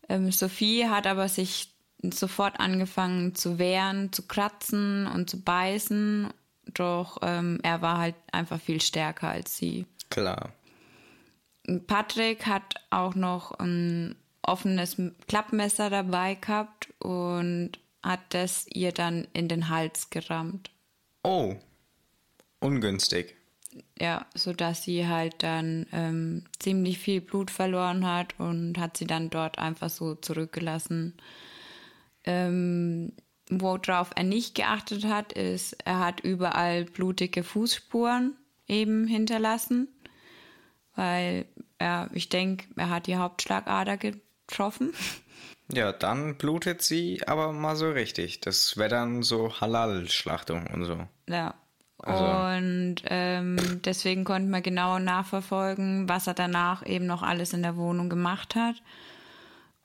Ähm, 0.08 0.30
Sophie 0.32 0.88
hat 0.88 1.06
aber 1.06 1.28
sich 1.28 1.72
sofort 2.02 2.58
angefangen 2.58 3.34
zu 3.34 3.58
wehren, 3.58 4.12
zu 4.12 4.26
kratzen 4.26 5.06
und 5.06 5.30
zu 5.30 5.40
beißen, 5.40 6.32
doch 6.74 7.18
ähm, 7.22 7.60
er 7.62 7.82
war 7.82 7.98
halt 7.98 8.16
einfach 8.32 8.60
viel 8.60 8.80
stärker 8.80 9.28
als 9.28 9.56
sie. 9.56 9.86
Klar. 10.10 10.52
Patrick 11.86 12.46
hat 12.46 12.74
auch 12.90 13.14
noch 13.14 13.52
ein 13.52 14.16
offenes 14.42 15.00
Klappmesser 15.28 15.90
dabei 15.90 16.34
gehabt 16.34 16.88
und 16.98 17.72
hat 18.02 18.20
das 18.30 18.66
ihr 18.68 18.92
dann 18.92 19.28
in 19.32 19.48
den 19.48 19.68
Hals 19.68 20.10
gerammt. 20.10 20.70
Oh. 21.22 21.54
Ungünstig. 22.62 23.36
Ja, 23.98 24.26
sodass 24.34 24.84
sie 24.84 25.06
halt 25.06 25.42
dann 25.42 25.86
ähm, 25.92 26.44
ziemlich 26.58 26.98
viel 26.98 27.20
Blut 27.20 27.50
verloren 27.50 28.06
hat 28.06 28.38
und 28.38 28.78
hat 28.78 28.96
sie 28.96 29.06
dann 29.06 29.30
dort 29.30 29.58
einfach 29.58 29.90
so 29.90 30.14
zurückgelassen. 30.14 31.14
Ähm, 32.24 33.12
worauf 33.48 34.10
er 34.14 34.24
nicht 34.24 34.54
geachtet 34.54 35.04
hat, 35.04 35.32
ist, 35.32 35.76
er 35.84 36.00
hat 36.00 36.20
überall 36.20 36.84
blutige 36.84 37.42
Fußspuren 37.42 38.36
eben 38.68 39.06
hinterlassen, 39.06 39.88
weil 40.94 41.46
er, 41.78 42.10
ich 42.12 42.28
denke, 42.28 42.66
er 42.76 42.90
hat 42.90 43.06
die 43.06 43.16
Hauptschlagader 43.16 43.96
getroffen. 43.96 44.92
Ja, 45.74 45.90
dann 45.90 46.36
blutet 46.36 46.82
sie 46.82 47.26
aber 47.26 47.52
mal 47.52 47.76
so 47.76 47.90
richtig. 47.90 48.40
Das 48.40 48.76
wäre 48.76 48.90
dann 48.90 49.22
so 49.22 49.58
Halal-Schlachtung 49.58 50.66
und 50.66 50.84
so. 50.84 51.08
Ja. 51.28 51.54
Also- 52.02 52.24
Und 52.56 52.96
ähm, 53.06 53.80
deswegen 53.84 54.24
konnte 54.24 54.48
man 54.48 54.62
genau 54.62 54.98
nachverfolgen, 54.98 56.08
was 56.08 56.26
er 56.26 56.34
danach 56.34 56.84
eben 56.86 57.06
noch 57.06 57.22
alles 57.22 57.52
in 57.52 57.62
der 57.62 57.76
Wohnung 57.76 58.08
gemacht 58.10 58.54
hat. 58.54 58.76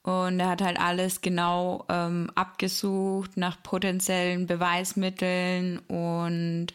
Und 0.03 0.39
er 0.39 0.50
hat 0.50 0.62
halt 0.62 0.79
alles 0.79 1.21
genau 1.21 1.86
ähm, 1.89 2.31
abgesucht 2.33 3.36
nach 3.36 3.62
potenziellen 3.62 4.47
Beweismitteln 4.47 5.79
und 5.79 6.67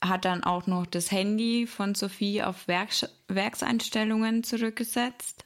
hat 0.00 0.24
dann 0.24 0.44
auch 0.44 0.68
noch 0.68 0.86
das 0.86 1.10
Handy 1.10 1.66
von 1.66 1.96
Sophie 1.96 2.42
auf 2.42 2.68
Werks 2.68 3.08
Werkseinstellungen 3.26 4.44
zurückgesetzt. 4.44 5.44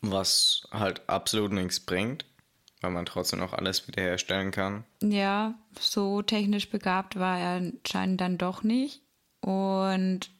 Was 0.00 0.66
halt 0.72 1.08
absolut 1.08 1.52
nichts 1.52 1.78
bringt, 1.78 2.24
weil 2.82 2.90
man 2.90 3.06
trotzdem 3.06 3.40
noch 3.40 3.52
alles 3.52 3.88
wiederherstellen 3.88 4.50
kann. 4.50 4.84
Ja, 5.02 5.54
so 5.78 6.22
technisch 6.22 6.70
begabt 6.70 7.18
war 7.18 7.38
er 7.38 7.56
anscheinend 7.56 8.20
dann 8.20 8.38
doch 8.38 8.62
nicht. 8.62 9.02
Und 9.40 10.30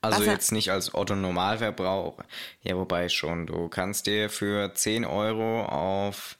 Also 0.00 0.24
jetzt 0.24 0.52
nicht 0.52 0.70
als 0.70 0.94
Otto 0.94 1.16
Normalverbraucher. 1.16 2.24
Ja, 2.62 2.76
wobei 2.76 3.08
schon. 3.08 3.46
Du 3.46 3.68
kannst 3.68 4.06
dir 4.06 4.30
für 4.30 4.74
10 4.74 5.04
Euro 5.04 5.64
auf 5.64 6.38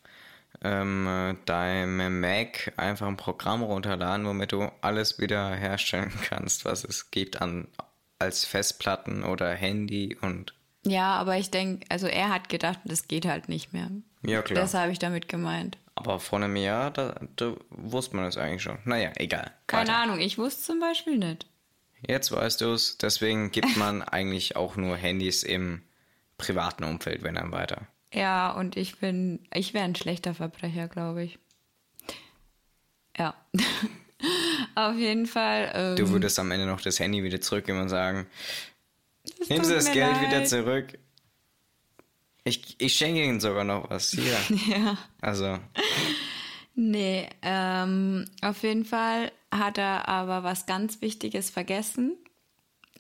ähm, 0.63 1.39
deinem 1.47 2.21
Mac 2.21 2.73
einfach 2.77 3.07
ein 3.07 3.17
Programm 3.17 3.63
runterladen, 3.63 4.27
womit 4.27 4.53
du 4.53 4.71
alles 4.83 5.19
wieder 5.19 5.55
herstellen 5.55 6.13
kannst, 6.23 6.65
was 6.65 6.85
es 6.85 7.11
gibt 7.11 7.41
an 7.41 7.69
als 8.19 8.45
Festplatten 8.45 9.25
oder 9.25 9.51
Handy 9.55 10.17
und 10.21 10.55
Ja, 10.87 11.15
aber 11.17 11.37
ich 11.37 11.51
denke, 11.51 11.85
also 11.91 12.07
er 12.07 12.31
hat 12.31 12.49
gedacht, 12.49 12.79
das 12.85 13.07
geht 13.09 13.27
halt 13.27 13.49
nicht 13.49 13.73
mehr. 13.73 13.91
ja 14.23 14.43
klar. 14.43 14.61
Das 14.61 14.75
habe 14.75 14.93
ich 14.93 14.99
damit 14.99 15.29
gemeint. 15.29 15.77
Aber 15.95 16.19
vor 16.21 16.39
einem 16.39 16.57
Jahr, 16.57 16.91
da, 16.91 17.21
da 17.37 17.55
wusste 17.69 18.17
man 18.17 18.25
das 18.25 18.39
eigentlich 18.39 18.63
schon. 18.63 18.79
Naja, 18.85 19.13
egal. 19.17 19.51
Keine 19.67 19.89
Weiter. 19.91 19.99
Ahnung, 19.99 20.19
ich 20.21 20.39
wusste 20.39 20.63
zum 20.63 20.81
Beispiel 20.81 21.19
nicht. 21.19 21.47
Jetzt 22.07 22.33
weißt 22.33 22.63
du 22.63 22.73
es, 22.73 22.97
deswegen 22.97 23.51
gibt 23.51 23.77
man 23.77 24.01
eigentlich 24.03 24.57
auch 24.57 24.77
nur 24.77 24.97
Handys 24.97 25.43
im 25.43 25.83
privaten 26.39 26.85
Umfeld, 26.85 27.23
wenn 27.23 27.35
dann 27.35 27.53
weiter. 27.53 27.87
Ja, 28.15 28.51
und 28.53 28.77
ich 28.79 28.99
bin, 28.99 29.47
ich 29.53 29.75
wäre 29.75 29.85
ein 29.85 29.95
schlechter 29.95 30.35
Verbrecher, 30.35 30.89
glaube 30.89 31.25
ich. 31.25 31.39
Ja. 33.19 33.35
Auf 34.75 34.97
jeden 34.97 35.27
Fall. 35.27 35.71
Ähm, 35.75 35.97
Du 35.97 36.09
würdest 36.11 36.39
am 36.39 36.51
Ende 36.51 36.67
noch 36.67 36.81
das 36.81 36.99
Handy 37.01 37.23
wieder 37.23 37.41
zurückgeben 37.41 37.81
und 37.81 37.89
sagen, 37.91 38.27
du 39.39 39.45
tut 39.57 39.71
das 39.71 39.93
Geld 39.93 40.13
leid. 40.13 40.21
wieder 40.23 40.45
zurück? 40.45 40.99
Ich, 42.45 42.77
ich 42.81 42.95
schenke 42.95 43.25
Ihnen 43.25 43.41
sogar 43.41 43.65
noch 43.65 43.91
was. 43.91 44.11
Hier. 44.11 44.37
Ja. 44.69 44.97
Also, 45.21 45.59
Nee, 46.75 47.29
ähm, 47.43 48.25
auf 48.43 48.63
jeden 48.63 48.85
Fall 48.85 49.33
hat 49.53 49.77
er 49.77 50.09
aber 50.09 50.45
was 50.45 50.65
ganz 50.67 51.03
Wichtiges 51.03 51.51
vergessen. 51.51 52.17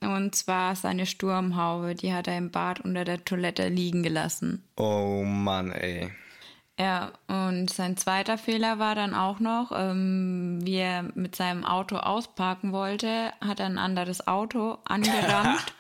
Und 0.03 0.35
zwar 0.35 0.77
seine 0.77 1.07
Sturmhaube. 1.07 1.95
Die 1.95 2.13
hat 2.13 2.27
er 2.27 2.37
im 2.37 2.51
Bad 2.51 2.81
unter 2.81 3.05
der 3.05 3.25
Toilette 3.25 3.69
liegen 3.69 4.03
gelassen. 4.03 4.65
Oh 4.77 5.23
Mann, 5.25 5.73
ey. 5.73 6.11
Ja, 6.79 7.13
und 7.29 7.69
sein 7.71 7.97
zweiter 7.99 8.39
Fehler 8.39 8.79
war 8.79 8.95
dann 8.95 9.15
auch 9.15 9.39
noch, 9.39 9.71
ähm, 9.75 10.61
wie 10.63 10.77
er 10.77 11.03
mit 11.15 11.37
seinem 11.37 11.65
Auto 11.65 11.97
ausparken 11.97 12.73
wollte, 12.73 13.33
hat 13.43 13.61
er 13.61 13.67
ein 13.67 13.79
anderes 13.79 14.27
Auto 14.27 14.79
angerammt. 14.85 15.75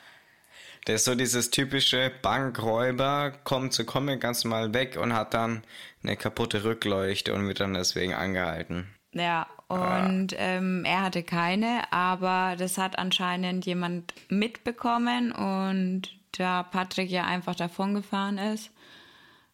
Der 0.86 0.94
ist 0.94 1.04
so 1.04 1.14
dieses 1.14 1.50
typische 1.50 2.10
Bankräuber, 2.22 3.32
kommt 3.44 3.72
zu 3.72 3.84
kommen 3.84 4.18
ganz 4.18 4.44
normal 4.44 4.72
weg 4.72 4.96
und 5.00 5.12
hat 5.12 5.34
dann 5.34 5.62
eine 6.02 6.16
kaputte 6.16 6.64
Rückleuchte 6.64 7.34
und 7.34 7.46
wird 7.46 7.60
dann 7.60 7.74
deswegen 7.74 8.14
angehalten. 8.14 8.88
Ja, 9.12 9.46
und 9.68 10.34
ähm, 10.36 10.84
er 10.84 11.02
hatte 11.02 11.22
keine, 11.22 11.92
aber 11.92 12.56
das 12.56 12.78
hat 12.78 12.98
anscheinend 12.98 13.66
jemand 13.66 14.14
mitbekommen 14.28 15.32
und 15.32 16.16
da 16.32 16.62
Patrick 16.62 17.10
ja 17.10 17.24
einfach 17.24 17.54
davongefahren 17.54 18.38
ist, 18.38 18.70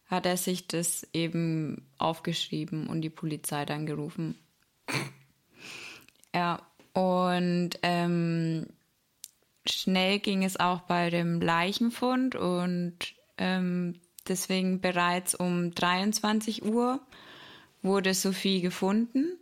hat 0.07 0.25
er 0.25 0.37
sich 0.37 0.67
das 0.67 1.07
eben 1.13 1.87
aufgeschrieben 1.97 2.87
und 2.87 3.01
die 3.01 3.09
Polizei 3.09 3.65
dann 3.65 3.85
gerufen. 3.85 4.35
Ja, 6.35 6.61
und 6.93 7.71
ähm, 7.81 8.67
schnell 9.69 10.19
ging 10.19 10.43
es 10.43 10.59
auch 10.59 10.81
bei 10.81 11.09
dem 11.09 11.41
Leichenfund 11.41 12.35
und 12.35 12.97
ähm, 13.37 13.99
deswegen 14.27 14.81
bereits 14.81 15.35
um 15.35 15.71
23 15.73 16.65
Uhr 16.65 16.99
wurde 17.81 18.13
Sophie 18.13 18.61
gefunden. 18.61 19.37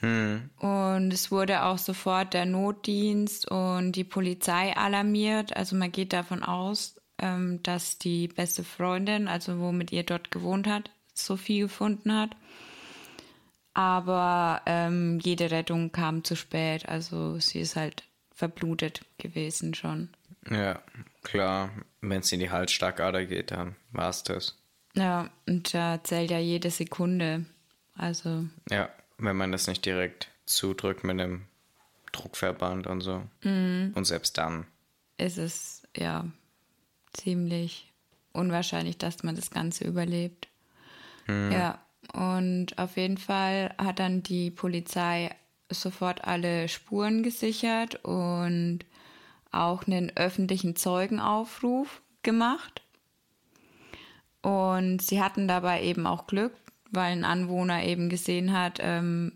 Hm. 0.00 0.50
Und 0.58 1.12
es 1.12 1.30
wurde 1.30 1.64
auch 1.64 1.78
sofort 1.78 2.34
der 2.34 2.46
Notdienst 2.46 3.50
und 3.50 3.92
die 3.92 4.04
Polizei 4.04 4.76
alarmiert. 4.76 5.56
Also 5.56 5.76
man 5.76 5.92
geht 5.92 6.12
davon 6.12 6.42
aus, 6.42 6.96
ähm, 7.18 7.62
dass 7.62 7.98
die 7.98 8.28
beste 8.28 8.64
Freundin, 8.64 9.28
also 9.28 9.58
womit 9.60 9.92
ihr 9.92 10.02
dort 10.02 10.30
gewohnt 10.30 10.66
hat, 10.66 10.90
Sophie 11.14 11.60
gefunden 11.60 12.12
hat. 12.14 12.36
Aber 13.72 14.62
ähm, 14.66 15.18
jede 15.20 15.50
Rettung 15.50 15.90
kam 15.90 16.22
zu 16.22 16.36
spät. 16.36 16.88
Also 16.88 17.38
sie 17.38 17.60
ist 17.60 17.76
halt 17.76 18.04
verblutet 18.34 19.02
gewesen 19.18 19.74
schon. 19.74 20.10
Ja, 20.50 20.82
klar. 21.22 21.70
Wenn 22.00 22.20
es 22.20 22.32
in 22.32 22.40
die 22.40 22.50
Halsschlagader 22.50 23.24
geht, 23.24 23.50
dann 23.50 23.76
war 23.92 24.10
es 24.10 24.22
das. 24.24 24.58
Ja, 24.94 25.30
und 25.46 25.72
da 25.72 26.02
zählt 26.04 26.30
ja 26.30 26.38
jede 26.38 26.70
Sekunde. 26.70 27.46
Also. 27.94 28.44
Ja, 28.70 28.90
wenn 29.18 29.36
man 29.36 29.52
das 29.52 29.66
nicht 29.66 29.84
direkt 29.86 30.28
zudrückt 30.46 31.04
mit 31.04 31.20
einem 31.20 31.46
Druckverband 32.12 32.86
und 32.86 33.00
so. 33.00 33.22
Mhm. 33.42 33.92
Und 33.94 34.04
selbst 34.04 34.36
dann. 34.38 34.66
Ist 35.16 35.38
es, 35.38 35.82
ja, 35.96 36.26
ziemlich 37.12 37.92
unwahrscheinlich, 38.32 38.98
dass 38.98 39.22
man 39.22 39.36
das 39.36 39.50
Ganze 39.50 39.84
überlebt. 39.84 40.48
Mhm. 41.26 41.52
Ja, 41.52 41.80
und 42.12 42.78
auf 42.78 42.96
jeden 42.96 43.18
Fall 43.18 43.74
hat 43.78 43.98
dann 43.98 44.22
die 44.22 44.50
Polizei 44.50 45.34
sofort 45.70 46.24
alle 46.24 46.68
Spuren 46.68 47.22
gesichert 47.22 48.04
und 48.04 48.80
auch 49.50 49.86
einen 49.86 50.16
öffentlichen 50.16 50.76
Zeugenaufruf 50.76 52.02
gemacht. 52.22 52.82
Und 54.42 55.00
sie 55.00 55.22
hatten 55.22 55.48
dabei 55.48 55.82
eben 55.82 56.06
auch 56.06 56.26
Glück, 56.26 56.52
weil 56.90 57.12
ein 57.12 57.24
Anwohner 57.24 57.84
eben 57.84 58.08
gesehen 58.08 58.52
hat, 58.52 58.78
ähm, 58.80 59.32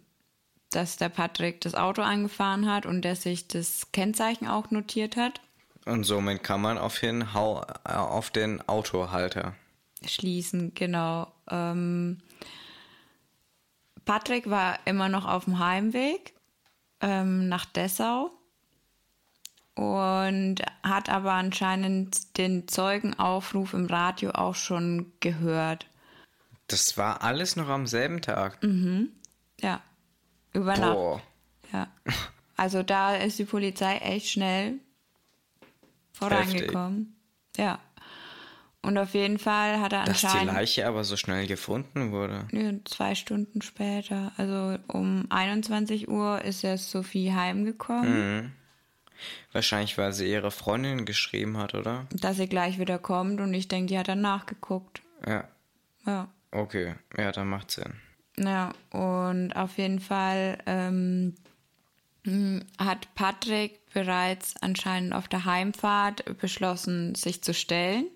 dass 0.70 0.96
der 0.96 1.08
Patrick 1.08 1.62
das 1.62 1.74
Auto 1.74 2.02
angefahren 2.02 2.70
hat 2.70 2.84
und 2.84 3.02
der 3.02 3.16
sich 3.16 3.48
das 3.48 3.90
Kennzeichen 3.92 4.46
auch 4.46 4.70
notiert 4.70 5.16
hat. 5.16 5.40
Und 5.86 6.04
somit 6.04 6.42
kann 6.42 6.60
man 6.60 6.76
auf 6.76 6.98
den, 6.98 7.22
äh, 7.22 7.92
auf 7.94 8.30
den 8.30 8.68
Autohalter 8.68 9.54
schließen, 10.06 10.72
genau. 10.74 11.32
Ähm, 11.50 12.18
Patrick 14.08 14.48
war 14.48 14.78
immer 14.86 15.10
noch 15.10 15.26
auf 15.26 15.44
dem 15.44 15.58
Heimweg 15.58 16.32
ähm, 17.02 17.46
nach 17.50 17.66
Dessau 17.66 18.30
und 19.74 20.62
hat 20.82 21.10
aber 21.10 21.32
anscheinend 21.34 22.38
den 22.38 22.66
Zeugenaufruf 22.68 23.74
im 23.74 23.84
Radio 23.84 24.30
auch 24.30 24.54
schon 24.54 25.12
gehört. 25.20 25.88
Das 26.68 26.96
war 26.96 27.22
alles 27.22 27.56
noch 27.56 27.68
am 27.68 27.86
selben 27.86 28.22
Tag. 28.22 28.62
Mhm. 28.62 29.10
Ja. 29.60 29.82
Über 30.54 30.78
Nacht. 30.78 31.22
Ja. 31.74 31.88
Also 32.56 32.82
da 32.82 33.14
ist 33.14 33.38
die 33.38 33.44
Polizei 33.44 33.98
echt 33.98 34.30
schnell 34.30 34.78
vorangekommen. 36.14 37.14
Heftig. 37.48 37.62
Ja. 37.62 37.78
Und 38.82 38.96
auf 38.96 39.12
jeden 39.14 39.38
Fall 39.38 39.80
hat 39.80 39.92
er 39.92 40.04
Dass 40.04 40.24
anscheinend. 40.24 40.48
Dass 40.48 40.54
die 40.54 40.60
Leiche 40.60 40.86
aber 40.86 41.04
so 41.04 41.16
schnell 41.16 41.46
gefunden 41.46 42.12
wurde. 42.12 42.46
Ja, 42.52 42.72
zwei 42.84 43.14
Stunden 43.14 43.60
später. 43.60 44.32
Also 44.36 44.78
um 44.86 45.26
21 45.30 46.08
Uhr 46.08 46.42
ist 46.42 46.64
er 46.64 46.78
Sophie 46.78 47.32
heimgekommen. 47.32 48.38
Mhm. 48.38 48.52
Wahrscheinlich, 49.52 49.98
weil 49.98 50.12
sie 50.12 50.30
ihre 50.30 50.52
Freundin 50.52 51.04
geschrieben 51.04 51.58
hat, 51.58 51.74
oder? 51.74 52.06
Dass 52.12 52.36
sie 52.36 52.48
gleich 52.48 52.78
wieder 52.78 52.98
kommt 52.98 53.40
und 53.40 53.52
ich 53.52 53.66
denke, 53.66 53.88
die 53.92 53.98
hat 53.98 54.08
dann 54.08 54.20
nachgeguckt. 54.20 55.02
Ja. 55.26 55.48
Ja. 56.06 56.28
Okay, 56.52 56.94
ja, 57.16 57.32
dann 57.32 57.48
macht 57.48 57.72
Sinn. 57.72 57.94
Ja, 58.38 58.72
und 58.90 59.52
auf 59.54 59.76
jeden 59.78 59.98
Fall 59.98 60.58
ähm, 60.66 61.34
hm, 62.24 62.64
hat 62.78 63.12
Patrick 63.14 63.80
bereits 63.92 64.54
anscheinend 64.60 65.12
auf 65.12 65.28
der 65.28 65.44
Heimfahrt 65.44 66.38
beschlossen, 66.38 67.14
sich 67.14 67.42
zu 67.42 67.52
stellen. 67.52 68.06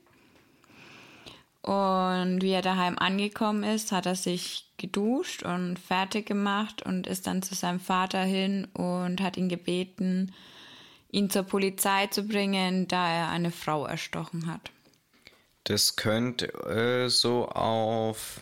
Und 1.62 2.42
wie 2.42 2.50
er 2.50 2.62
daheim 2.62 2.98
angekommen 2.98 3.62
ist, 3.62 3.92
hat 3.92 4.06
er 4.06 4.16
sich 4.16 4.72
geduscht 4.78 5.44
und 5.44 5.78
fertig 5.78 6.26
gemacht 6.26 6.82
und 6.82 7.06
ist 7.06 7.28
dann 7.28 7.42
zu 7.42 7.54
seinem 7.54 7.78
Vater 7.78 8.22
hin 8.22 8.66
und 8.74 9.20
hat 9.20 9.36
ihn 9.36 9.48
gebeten, 9.48 10.34
ihn 11.12 11.30
zur 11.30 11.44
Polizei 11.44 12.08
zu 12.08 12.24
bringen, 12.24 12.88
da 12.88 13.08
er 13.08 13.28
eine 13.28 13.52
Frau 13.52 13.86
erstochen 13.86 14.48
hat. 14.48 14.72
Das 15.62 15.94
könnte 15.94 16.46
äh, 16.64 17.08
so 17.08 17.46
auf 17.48 18.40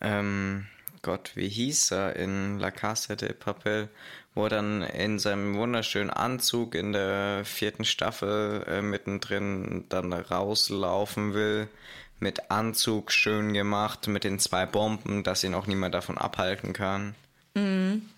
ähm, 0.00 0.66
Gott, 1.02 1.32
wie 1.34 1.48
hieß 1.48 1.92
er 1.92 2.16
in 2.16 2.58
La 2.58 2.70
Casa 2.70 3.14
de 3.14 3.32
Papel, 3.34 3.90
wo 4.34 4.44
er 4.44 4.50
dann 4.50 4.82
in 4.82 5.18
seinem 5.18 5.56
wunderschönen 5.56 6.10
Anzug 6.10 6.74
in 6.74 6.92
der 6.92 7.44
vierten 7.44 7.84
Staffel 7.84 8.64
äh, 8.68 8.82
mittendrin 8.82 9.86
dann 9.88 10.12
rauslaufen 10.12 11.34
will. 11.34 11.68
Mit 12.18 12.50
Anzug 12.50 13.12
schön 13.12 13.54
gemacht, 13.54 14.06
mit 14.06 14.24
den 14.24 14.38
zwei 14.38 14.66
Bomben, 14.66 15.24
dass 15.24 15.42
ihn 15.42 15.54
auch 15.54 15.66
niemand 15.66 15.94
davon 15.94 16.18
abhalten 16.18 16.72
kann. 16.72 17.14
Mhm. 17.54 18.08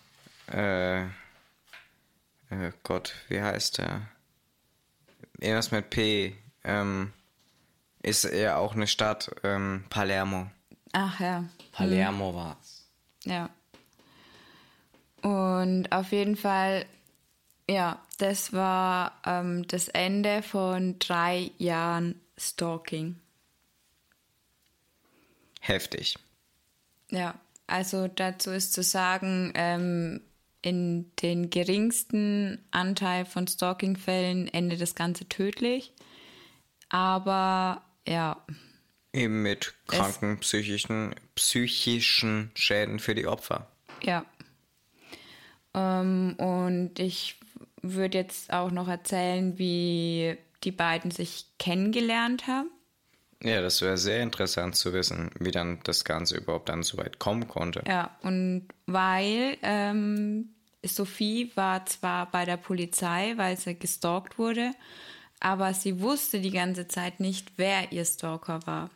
Äh, 0.52 1.02
äh, 1.02 2.72
Gott, 2.82 3.14
wie 3.28 3.40
heißt 3.40 3.78
er? 3.78 4.02
Irgendwas 5.38 5.70
mit 5.70 5.90
P. 5.90 6.36
Ähm, 6.64 7.12
ist 8.02 8.24
ja 8.24 8.56
auch 8.56 8.74
eine 8.74 8.86
Stadt, 8.86 9.30
ähm, 9.44 9.84
Palermo. 9.88 10.50
Ach 10.92 11.20
ja. 11.20 11.44
Palermo 11.72 12.32
mhm. 12.32 12.36
war's. 12.36 12.88
Ja. 13.24 13.48
Und 15.22 15.90
auf 15.92 16.12
jeden 16.12 16.36
Fall, 16.36 16.84
ja, 17.68 18.00
das 18.18 18.52
war 18.52 19.20
ähm, 19.24 19.66
das 19.68 19.88
Ende 19.88 20.42
von 20.42 20.98
drei 20.98 21.50
Jahren 21.58 22.20
Stalking. 22.36 23.16
Heftig. 25.60 26.16
Ja, 27.10 27.34
also 27.66 28.08
dazu 28.08 28.50
ist 28.50 28.72
zu 28.72 28.82
sagen, 28.82 29.52
ähm, 29.54 30.20
in 30.60 31.10
den 31.16 31.50
geringsten 31.50 32.64
Anteil 32.70 33.24
von 33.24 33.46
Stalking-Fällen 33.46 34.48
endet 34.48 34.80
das 34.80 34.94
Ganze 34.94 35.28
tödlich. 35.28 35.92
Aber 36.88 37.82
ja. 38.06 38.44
Eben 39.12 39.42
mit 39.42 39.74
kranken 39.88 40.38
psychischen, 40.38 41.14
psychischen 41.34 42.50
Schäden 42.54 42.98
für 42.98 43.14
die 43.14 43.26
Opfer. 43.26 43.68
Ja, 44.02 44.24
ähm, 45.74 46.34
und 46.38 46.98
ich 46.98 47.38
würde 47.82 48.18
jetzt 48.18 48.52
auch 48.52 48.70
noch 48.70 48.88
erzählen, 48.88 49.58
wie 49.58 50.36
die 50.64 50.72
beiden 50.72 51.10
sich 51.10 51.46
kennengelernt 51.58 52.46
haben. 52.46 52.70
Ja, 53.42 53.60
das 53.60 53.82
wäre 53.82 53.98
sehr 53.98 54.22
interessant 54.22 54.76
zu 54.76 54.92
wissen, 54.92 55.30
wie 55.40 55.50
dann 55.50 55.80
das 55.82 56.04
Ganze 56.04 56.36
überhaupt 56.36 56.68
dann 56.68 56.84
so 56.84 56.96
weit 56.98 57.18
kommen 57.18 57.48
konnte. 57.48 57.82
Ja, 57.88 58.16
und 58.22 58.68
weil 58.86 59.56
ähm, 59.62 60.54
Sophie 60.84 61.50
war 61.56 61.84
zwar 61.86 62.30
bei 62.30 62.44
der 62.44 62.56
Polizei, 62.56 63.32
weil 63.36 63.56
sie 63.56 63.76
gestalkt 63.76 64.38
wurde, 64.38 64.72
aber 65.40 65.74
sie 65.74 66.00
wusste 66.00 66.40
die 66.40 66.52
ganze 66.52 66.86
Zeit 66.86 67.18
nicht, 67.18 67.52
wer 67.56 67.90
ihr 67.90 68.04
Stalker 68.04 68.64
war. 68.64 68.90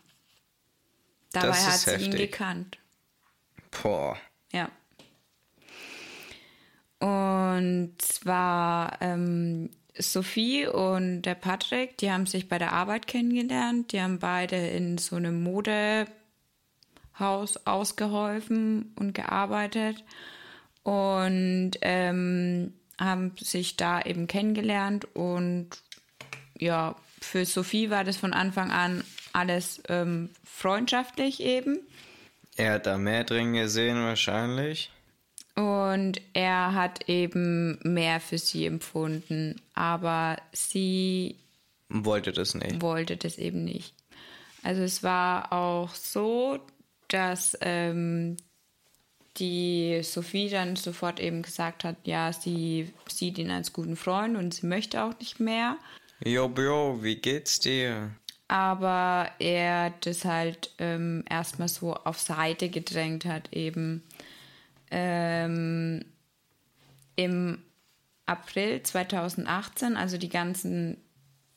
Dabei 1.32 1.54
hat 1.54 1.80
sie 1.80 1.90
heftig. 1.90 2.06
ihn 2.06 2.16
gekannt. 2.16 2.78
Boah. 3.82 4.16
Ja. 4.52 4.70
Und 6.98 7.94
zwar 7.98 8.98
ähm, 9.00 9.70
Sophie 9.98 10.66
und 10.66 11.22
der 11.22 11.34
Patrick, 11.34 11.98
die 11.98 12.10
haben 12.10 12.26
sich 12.26 12.48
bei 12.48 12.58
der 12.58 12.72
Arbeit 12.72 13.06
kennengelernt. 13.06 13.92
Die 13.92 14.00
haben 14.00 14.18
beide 14.18 14.56
in 14.56 14.98
so 14.98 15.16
einem 15.16 15.42
Modehaus 15.42 16.06
ausgeholfen 17.64 18.94
und 18.96 19.14
gearbeitet 19.14 20.04
und 20.82 21.72
ähm, 21.82 22.72
haben 22.98 23.32
sich 23.38 23.76
da 23.76 24.00
eben 24.02 24.26
kennengelernt. 24.26 25.06
Und 25.14 25.70
ja, 26.58 26.96
für 27.20 27.44
Sophie 27.44 27.90
war 27.90 28.04
das 28.04 28.16
von 28.16 28.32
Anfang 28.32 28.70
an 28.70 29.04
alles 29.32 29.82
ähm, 29.88 30.30
freundschaftlich 30.44 31.42
eben. 31.42 31.80
Er 32.56 32.74
hat 32.74 32.86
da 32.86 32.96
mehr 32.96 33.24
drin 33.24 33.52
gesehen 33.52 34.02
wahrscheinlich. 34.02 34.90
Und 35.56 36.20
er 36.34 36.74
hat 36.74 37.08
eben 37.08 37.78
mehr 37.82 38.20
für 38.20 38.36
sie 38.36 38.66
empfunden, 38.66 39.60
aber 39.74 40.36
sie 40.52 41.36
wollte 41.88 42.32
das 42.32 42.54
nicht. 42.54 42.82
Wollte 42.82 43.16
das 43.16 43.38
eben 43.38 43.64
nicht. 43.64 43.94
Also 44.62 44.82
es 44.82 45.02
war 45.02 45.52
auch 45.52 45.94
so, 45.94 46.60
dass 47.08 47.56
ähm, 47.62 48.36
die 49.38 50.00
Sophie 50.02 50.48
dann 50.48 50.76
sofort 50.76 51.20
eben 51.20 51.42
gesagt 51.42 51.84
hat, 51.84 51.96
ja, 52.04 52.32
sie 52.32 52.92
sieht 53.08 53.38
ihn 53.38 53.50
als 53.50 53.72
guten 53.72 53.96
Freund 53.96 54.36
und 54.36 54.54
sie 54.54 54.66
möchte 54.66 55.02
auch 55.02 55.18
nicht 55.18 55.40
mehr. 55.40 55.76
Jo, 56.24 56.48
Bro, 56.48 57.02
wie 57.02 57.16
geht's 57.16 57.60
dir? 57.60 58.10
Aber 58.48 59.30
er 59.38 59.92
das 60.00 60.24
halt 60.24 60.70
ähm, 60.78 61.24
erstmal 61.28 61.68
so 61.68 61.94
auf 61.94 62.18
Seite 62.18 62.68
gedrängt 62.68 63.24
hat, 63.24 63.52
eben 63.52 64.02
ähm, 64.90 66.04
im 67.16 67.58
April 68.26 68.82
2018, 68.82 69.96
also 69.96 70.18
die 70.18 70.28
ganzen, 70.28 70.98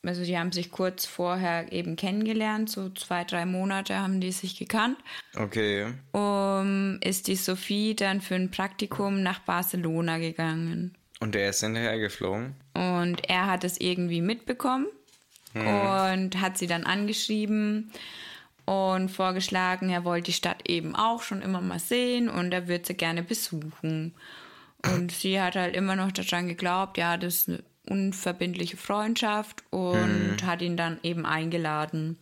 also 0.03 0.23
die 0.23 0.37
haben 0.37 0.51
sich 0.51 0.71
kurz 0.71 1.05
vorher 1.05 1.71
eben 1.71 1.95
kennengelernt, 1.95 2.69
so 2.69 2.89
zwei, 2.89 3.23
drei 3.23 3.45
Monate 3.45 3.97
haben 3.97 4.21
die 4.21 4.31
sich 4.31 4.57
gekannt. 4.57 4.97
Okay. 5.35 5.87
Um, 6.11 6.99
ist 7.01 7.27
die 7.27 7.35
Sophie 7.35 7.95
dann 7.95 8.21
für 8.21 8.35
ein 8.35 8.51
Praktikum 8.51 9.23
nach 9.23 9.39
Barcelona 9.39 10.19
gegangen. 10.19 10.95
Und 11.19 11.35
er 11.35 11.49
ist 11.49 11.61
hinterher 11.61 11.99
geflogen? 11.99 12.55
Und 12.73 13.27
er 13.29 13.47
hat 13.47 13.63
es 13.63 13.81
irgendwie 13.81 14.21
mitbekommen 14.21 14.87
hm. 15.53 15.67
und 15.67 16.39
hat 16.39 16.57
sie 16.57 16.67
dann 16.67 16.85
angeschrieben 16.85 17.91
und 18.69 19.09
vorgeschlagen, 19.09 19.89
er 19.89 20.05
wollte 20.05 20.25
die 20.25 20.33
Stadt 20.33 20.69
eben 20.69 20.95
auch 20.95 21.23
schon 21.23 21.41
immer 21.41 21.59
mal 21.59 21.79
sehen 21.79 22.29
und 22.29 22.51
er 22.51 22.67
würde 22.67 22.85
sie 22.85 22.93
gerne 22.93 23.23
besuchen. 23.23 24.13
Und 24.85 25.11
sie 25.11 25.41
hat 25.41 25.55
halt 25.55 25.75
immer 25.75 25.95
noch 25.95 26.11
daran 26.11 26.47
geglaubt, 26.47 26.99
ja, 26.99 27.17
das 27.17 27.35
ist 27.35 27.49
eine 27.49 27.63
unverbindliche 27.89 28.77
Freundschaft 28.77 29.63
und 29.71 30.37
mhm. 30.39 30.45
hat 30.45 30.61
ihn 30.61 30.77
dann 30.77 30.99
eben 31.01 31.25
eingeladen. 31.25 32.19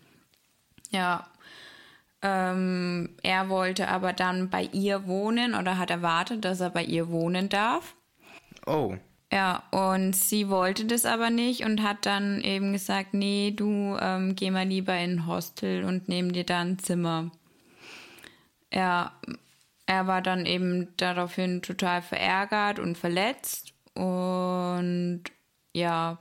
Ja. 0.90 1.28
Ähm, 2.22 3.10
er 3.24 3.50
wollte 3.50 3.90
aber 3.90 4.14
dann 4.14 4.50
bei 4.50 4.70
ihr 4.72 5.06
wohnen 5.06 5.54
oder 5.54 5.78
hat 5.78 5.92
erwartet, 5.92 6.46
dass 6.46 6.62
er 6.62 6.70
bei 6.70 6.84
ihr 6.84 7.10
wohnen 7.10 7.50
darf. 7.50 7.94
Oh. 8.66 8.96
Ja, 9.32 9.64
und 9.72 10.16
sie 10.16 10.50
wollte 10.50 10.86
das 10.86 11.06
aber 11.06 11.30
nicht 11.30 11.66
und 11.66 11.84
hat 11.84 12.06
dann 12.06 12.42
eben 12.42 12.72
gesagt, 12.72 13.14
nee, 13.14 13.52
du 13.52 13.98
ähm, 14.00 14.36
geh 14.36 14.52
mal 14.52 14.66
lieber 14.66 14.98
in 14.98 15.20
ein 15.20 15.28
Hostel 15.28 15.84
und 15.84 16.08
nimm 16.08 16.32
dir 16.32 16.46
da 16.46 16.62
ein 16.62 16.80
Zimmer. 16.80 17.32
Ja, 18.74 19.20
er 19.86 20.08
war 20.08 20.22
dann 20.22 20.46
eben 20.46 20.96
daraufhin 20.98 21.62
total 21.62 22.02
verärgert 22.02 22.80
und 22.80 22.98
verletzt 22.98 23.74
und 23.96 25.24
ja, 25.74 26.20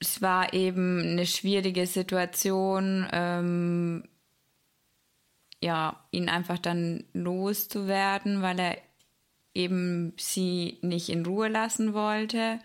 es 0.00 0.22
war 0.22 0.52
eben 0.52 1.00
eine 1.00 1.26
schwierige 1.26 1.86
Situation, 1.86 3.06
ähm, 3.12 4.04
ja, 5.62 6.04
ihn 6.10 6.28
einfach 6.28 6.58
dann 6.58 7.04
loszuwerden, 7.14 8.42
weil 8.42 8.60
er 8.60 8.76
eben 9.54 10.12
sie 10.18 10.78
nicht 10.82 11.08
in 11.08 11.24
Ruhe 11.24 11.48
lassen 11.48 11.94
wollte. 11.94 12.58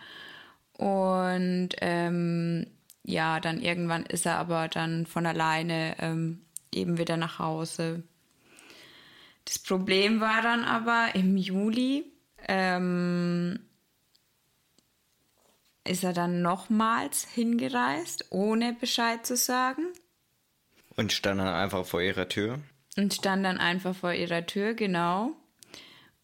Und 0.74 1.70
ähm, 1.82 2.68
ja, 3.04 3.40
dann 3.40 3.62
irgendwann 3.62 4.06
ist 4.06 4.26
er 4.26 4.38
aber 4.38 4.68
dann 4.68 5.06
von 5.06 5.26
alleine 5.26 5.96
ähm, 6.00 6.42
eben 6.74 6.98
wieder 6.98 7.18
nach 7.18 7.40
Hause. 7.40 8.04
Das 9.46 9.60
Problem 9.60 10.20
war 10.20 10.42
dann 10.42 10.64
aber 10.64 11.10
im 11.16 11.38
Juli 11.38 12.06
ähm, 12.48 13.60
ist 15.84 16.04
er 16.04 16.14
dann 16.14 16.42
nochmals 16.42 17.28
hingereist, 17.28 18.28
ohne 18.30 18.74
Bescheid 18.74 19.26
zu 19.26 19.36
sagen. 19.36 19.84
Und 20.96 21.14
stand 21.14 21.40
dann 21.40 21.48
einfach 21.48 21.86
vor 21.86 22.02
ihrer 22.02 22.30
Tür? 22.30 22.60
Und 22.96 23.14
stand 23.14 23.44
dann 23.44 23.58
einfach 23.58 23.96
vor 23.96 24.14
ihrer 24.14 24.46
Tür, 24.46 24.74
genau 24.74 25.36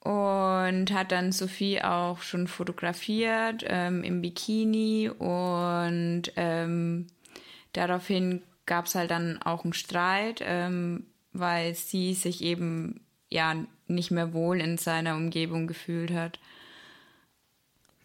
und 0.05 0.91
hat 0.93 1.11
dann 1.11 1.31
Sophie 1.31 1.81
auch 1.81 2.21
schon 2.21 2.47
fotografiert 2.47 3.65
ähm, 3.67 4.03
im 4.03 4.21
Bikini 4.21 5.09
und 5.09 6.31
ähm, 6.35 7.07
daraufhin 7.73 8.43
gab 8.67 8.85
es 8.85 8.93
halt 8.93 9.09
dann 9.09 9.41
auch 9.41 9.63
einen 9.63 9.73
Streit, 9.73 10.43
ähm, 10.45 11.07
weil 11.33 11.73
sie 11.73 12.13
sich 12.13 12.43
eben 12.43 13.01
ja 13.31 13.55
nicht 13.87 14.11
mehr 14.11 14.31
wohl 14.31 14.61
in 14.61 14.77
seiner 14.77 15.15
Umgebung 15.15 15.65
gefühlt 15.65 16.11
hat. 16.11 16.39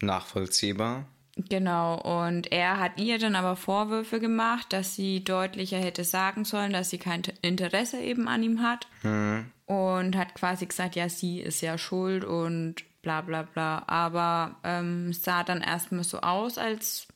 Nachvollziehbar. 0.00 1.04
Genau, 1.37 2.01
und 2.01 2.53
er 2.53 2.79
hat 2.79 3.01
ihr 3.01 3.19
dann 3.19 3.37
aber 3.37 3.57
Vorwürfe 3.57 4.21
gemacht, 4.21 4.73
dass 4.73 4.95
sie 4.95 5.23
deutlicher 5.23 5.79
hätte 5.79 6.05
sagen 6.05 6.45
sollen, 6.45 6.73
dass 6.73 6.90
sie 6.90 6.99
kein 6.99 7.23
Interesse 7.43 7.99
eben 7.99 8.29
an 8.29 8.43
ihm 8.43 8.62
hat. 8.62 8.88
Hm. 9.03 9.47
Und 9.66 10.16
hat 10.16 10.35
quasi 10.35 10.66
gesagt, 10.66 10.97
ja, 10.97 11.09
sie 11.09 11.40
ist 11.40 11.61
ja 11.61 11.79
schuld 11.79 12.25
und 12.25 12.77
bla 13.03 13.21
bla 13.21 13.43
bla. 13.43 13.85
Aber 13.87 14.57
ähm, 14.64 15.12
sah 15.12 15.45
dann 15.45 15.62
erstmal 15.62 16.05
so 16.05 16.21
aus, 16.21 16.59
als 16.59 17.07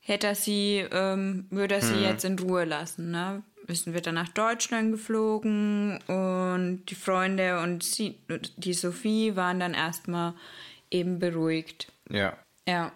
hätte 0.00 0.28
er 0.28 0.34
sie, 0.34 0.86
ähm, 0.92 1.46
würde 1.50 1.76
er 1.76 1.82
sie 1.82 1.94
hm. 1.94 2.02
jetzt 2.02 2.24
in 2.24 2.38
Ruhe 2.38 2.64
lassen. 2.64 3.10
Ne? 3.10 3.42
Wissen 3.66 3.94
wir 3.94 4.00
dann 4.00 4.14
nach 4.14 4.28
Deutschland 4.28 4.92
geflogen 4.92 5.98
und 6.06 6.84
die 6.86 6.94
Freunde 6.94 7.60
und 7.60 7.82
sie, 7.82 8.18
die 8.56 8.74
Sophie 8.74 9.34
waren 9.34 9.60
dann 9.60 9.74
erstmal 9.74 10.34
eben 10.90 11.18
beruhigt. 11.18 11.90
Ja. 12.08 12.36
Ja. 12.68 12.92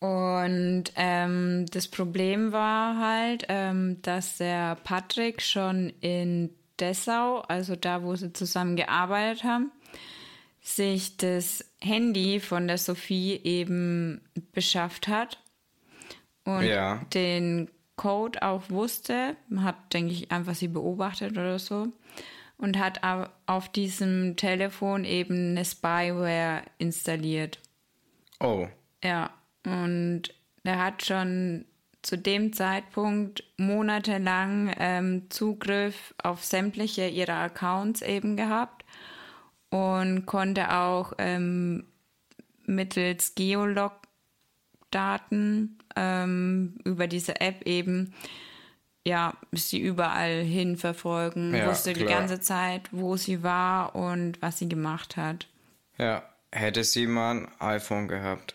Und 0.00 0.84
ähm, 0.96 1.66
das 1.70 1.86
Problem 1.86 2.50
war 2.52 2.98
halt, 2.98 3.46
ähm, 3.48 4.02
dass 4.02 4.38
der 4.38 4.74
Patrick 4.74 5.40
schon 5.40 5.92
in 6.00 6.50
Dessau, 6.80 7.40
also 7.42 7.76
da, 7.76 8.02
wo 8.02 8.16
sie 8.16 8.32
zusammen 8.32 8.74
gearbeitet 8.74 9.44
haben, 9.44 9.70
sich 10.60 11.16
das 11.16 11.64
Handy 11.80 12.40
von 12.40 12.66
der 12.66 12.78
Sophie 12.78 13.40
eben 13.44 14.20
beschafft 14.52 15.06
hat 15.06 15.38
und 16.44 16.62
ja. 16.62 17.04
den 17.14 17.70
Code 17.96 18.42
auch 18.42 18.70
wusste, 18.70 19.36
hat, 19.56 19.92
denke 19.92 20.12
ich, 20.12 20.32
einfach 20.32 20.54
sie 20.54 20.68
beobachtet 20.68 21.32
oder 21.32 21.60
so 21.60 21.88
und 22.58 22.78
hat 22.78 23.00
auf 23.46 23.68
diesem 23.70 24.36
Telefon 24.36 25.04
eben 25.04 25.50
eine 25.50 25.64
Spyware 25.64 26.62
installiert. 26.78 27.60
Oh. 28.40 28.66
Ja, 29.02 29.30
und 29.64 30.34
er 30.64 30.82
hat 30.82 31.04
schon 31.04 31.66
zu 32.02 32.16
dem 32.18 32.52
Zeitpunkt 32.52 33.44
monatelang 33.56 34.74
ähm, 34.78 35.30
Zugriff 35.30 36.14
auf 36.22 36.44
sämtliche 36.44 37.08
ihrer 37.08 37.38
Accounts 37.38 38.02
eben 38.02 38.36
gehabt 38.36 38.84
und 39.70 40.26
konnte 40.26 40.74
auch 40.74 41.14
ähm, 41.18 41.86
mittels 42.66 43.34
Geolog-Daten 43.36 45.78
ähm, 45.96 46.74
über 46.84 47.06
diese 47.06 47.40
App 47.40 47.66
eben 47.66 48.12
ja 49.04 49.34
sie 49.52 49.80
überall 49.80 50.42
hin 50.42 50.76
verfolgen, 50.76 51.54
ja, 51.54 51.68
wusste 51.68 51.92
klar. 51.92 52.06
die 52.06 52.12
ganze 52.12 52.40
Zeit, 52.40 52.88
wo 52.92 53.16
sie 53.16 53.42
war 53.42 53.94
und 53.94 54.40
was 54.42 54.58
sie 54.58 54.68
gemacht 54.68 55.16
hat. 55.16 55.48
Ja, 55.98 56.22
hätte 56.50 56.84
sie 56.84 57.06
mal 57.06 57.36
ein 57.36 57.48
iPhone 57.60 58.08
gehabt, 58.08 58.54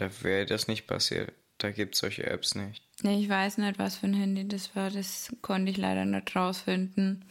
da 0.00 0.10
wäre 0.22 0.46
das 0.46 0.68
nicht 0.68 0.86
passiert. 0.86 1.32
Da 1.58 1.70
gibt 1.70 1.94
es 1.94 2.00
solche 2.00 2.24
Apps 2.24 2.54
nicht. 2.54 2.82
Ich 3.02 3.28
weiß 3.28 3.58
nicht, 3.58 3.78
was 3.78 3.96
für 3.96 4.06
ein 4.06 4.14
Handy 4.14 4.46
das 4.46 4.76
war. 4.76 4.90
Das 4.90 5.34
konnte 5.42 5.70
ich 5.70 5.78
leider 5.78 6.04
nicht 6.04 6.34
rausfinden. 6.36 7.24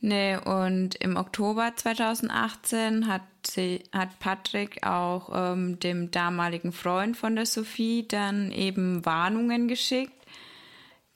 Nee, 0.00 0.36
und 0.36 0.94
im 0.96 1.16
Oktober 1.16 1.72
2018 1.74 3.08
hat, 3.08 3.22
sie, 3.46 3.82
hat 3.92 4.18
Patrick 4.18 4.86
auch 4.86 5.30
ähm, 5.34 5.80
dem 5.80 6.10
damaligen 6.10 6.72
Freund 6.72 7.16
von 7.16 7.34
der 7.34 7.46
Sophie 7.46 8.06
dann 8.06 8.52
eben 8.52 9.04
Warnungen 9.06 9.68
geschickt, 9.68 10.12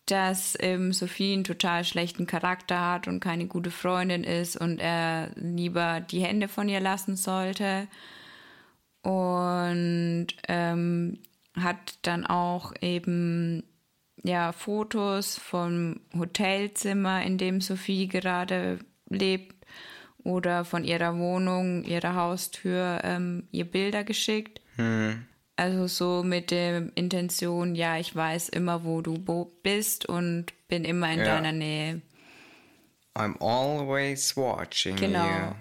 dass 0.06 0.56
ähm, 0.60 0.92
Sophie 0.92 1.34
einen 1.34 1.44
total 1.44 1.84
schlechten 1.84 2.26
Charakter 2.26 2.80
hat 2.80 3.06
und 3.06 3.20
keine 3.20 3.46
gute 3.46 3.70
Freundin 3.70 4.24
ist 4.24 4.56
und 4.56 4.80
er 4.80 5.30
lieber 5.36 6.00
die 6.00 6.20
Hände 6.20 6.48
von 6.48 6.68
ihr 6.68 6.80
lassen 6.80 7.16
sollte. 7.16 7.86
Und 9.02 10.28
ähm, 10.48 11.18
hat 11.54 11.98
dann 12.02 12.26
auch 12.26 12.74
eben 12.80 13.64
ja 14.22 14.52
Fotos 14.52 15.38
vom 15.38 16.00
Hotelzimmer, 16.16 17.22
in 17.22 17.38
dem 17.38 17.60
Sophie 17.60 18.08
gerade 18.08 18.78
lebt, 19.08 19.60
oder 20.24 20.64
von 20.64 20.84
ihrer 20.84 21.16
Wohnung, 21.18 21.84
ihrer 21.84 22.14
Haustür 22.14 23.00
ähm, 23.04 23.48
ihr 23.52 23.64
Bilder 23.64 24.04
geschickt. 24.04 24.60
Hm. 24.76 25.24
Also 25.56 25.86
so 25.86 26.22
mit 26.22 26.50
der 26.50 26.90
Intention, 26.94 27.74
ja, 27.74 27.98
ich 27.98 28.14
weiß 28.14 28.48
immer, 28.50 28.84
wo 28.84 29.02
du 29.02 29.14
bist 29.62 30.06
und 30.06 30.46
bin 30.68 30.84
immer 30.84 31.12
in 31.12 31.18
ja. 31.18 31.24
deiner 31.24 31.52
Nähe. 31.52 32.00
I'm 33.14 33.36
always 33.40 34.36
watching 34.36 34.96
genau. 34.96 35.26
you. 35.26 35.54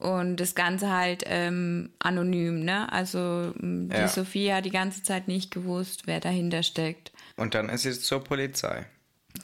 Und 0.00 0.36
das 0.36 0.54
Ganze 0.54 0.90
halt 0.90 1.24
ähm, 1.26 1.90
anonym, 1.98 2.64
ne? 2.64 2.90
Also 2.90 3.52
die 3.60 3.90
ja. 3.92 4.08
Sophie 4.08 4.50
hat 4.50 4.64
die 4.64 4.70
ganze 4.70 5.02
Zeit 5.02 5.28
nicht 5.28 5.50
gewusst, 5.50 6.06
wer 6.06 6.20
dahinter 6.20 6.62
steckt. 6.62 7.12
Und 7.36 7.54
dann 7.54 7.68
ist 7.68 7.82
sie 7.82 7.92
zur 7.92 8.24
Polizei. 8.24 8.86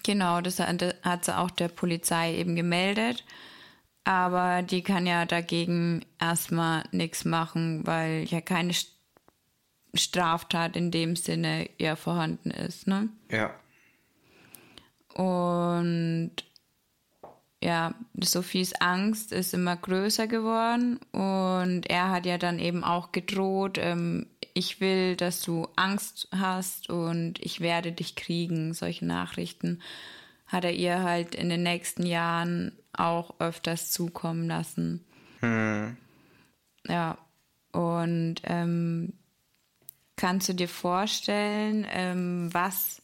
Genau, 0.02 0.40
das 0.40 0.58
hat, 0.58 0.82
hat 1.02 1.24
sie 1.26 1.36
auch 1.36 1.50
der 1.50 1.68
Polizei 1.68 2.34
eben 2.36 2.56
gemeldet. 2.56 3.22
Aber 4.04 4.62
die 4.62 4.82
kann 4.82 5.06
ja 5.06 5.26
dagegen 5.26 6.06
erstmal 6.18 6.84
nichts 6.90 7.26
machen, 7.26 7.86
weil 7.86 8.24
ja 8.24 8.40
keine 8.40 8.72
Straftat 9.92 10.74
in 10.74 10.90
dem 10.90 11.16
Sinne 11.16 11.68
ja 11.78 11.96
vorhanden 11.96 12.50
ist, 12.50 12.86
ne? 12.86 13.10
Ja. 13.30 13.54
Und 15.12 16.32
ja, 17.62 17.94
Sophies 18.20 18.74
Angst 18.74 19.32
ist 19.32 19.54
immer 19.54 19.76
größer 19.76 20.26
geworden 20.26 20.98
und 21.12 21.86
er 21.88 22.10
hat 22.10 22.26
ja 22.26 22.38
dann 22.38 22.58
eben 22.58 22.84
auch 22.84 23.12
gedroht, 23.12 23.78
ähm, 23.78 24.26
ich 24.52 24.80
will, 24.80 25.16
dass 25.16 25.42
du 25.42 25.68
Angst 25.76 26.28
hast 26.34 26.88
und 26.88 27.38
ich 27.44 27.60
werde 27.60 27.92
dich 27.92 28.16
kriegen. 28.16 28.72
Solche 28.72 29.04
Nachrichten 29.04 29.82
hat 30.46 30.64
er 30.64 30.72
ihr 30.72 31.02
halt 31.02 31.34
in 31.34 31.50
den 31.50 31.62
nächsten 31.62 32.06
Jahren 32.06 32.72
auch 32.92 33.38
öfters 33.38 33.90
zukommen 33.90 34.46
lassen. 34.46 35.04
Hm. 35.40 35.96
Ja, 36.88 37.18
und 37.72 38.36
ähm, 38.44 39.12
kannst 40.16 40.48
du 40.48 40.54
dir 40.54 40.68
vorstellen, 40.68 41.86
ähm, 41.90 42.48
was 42.52 43.02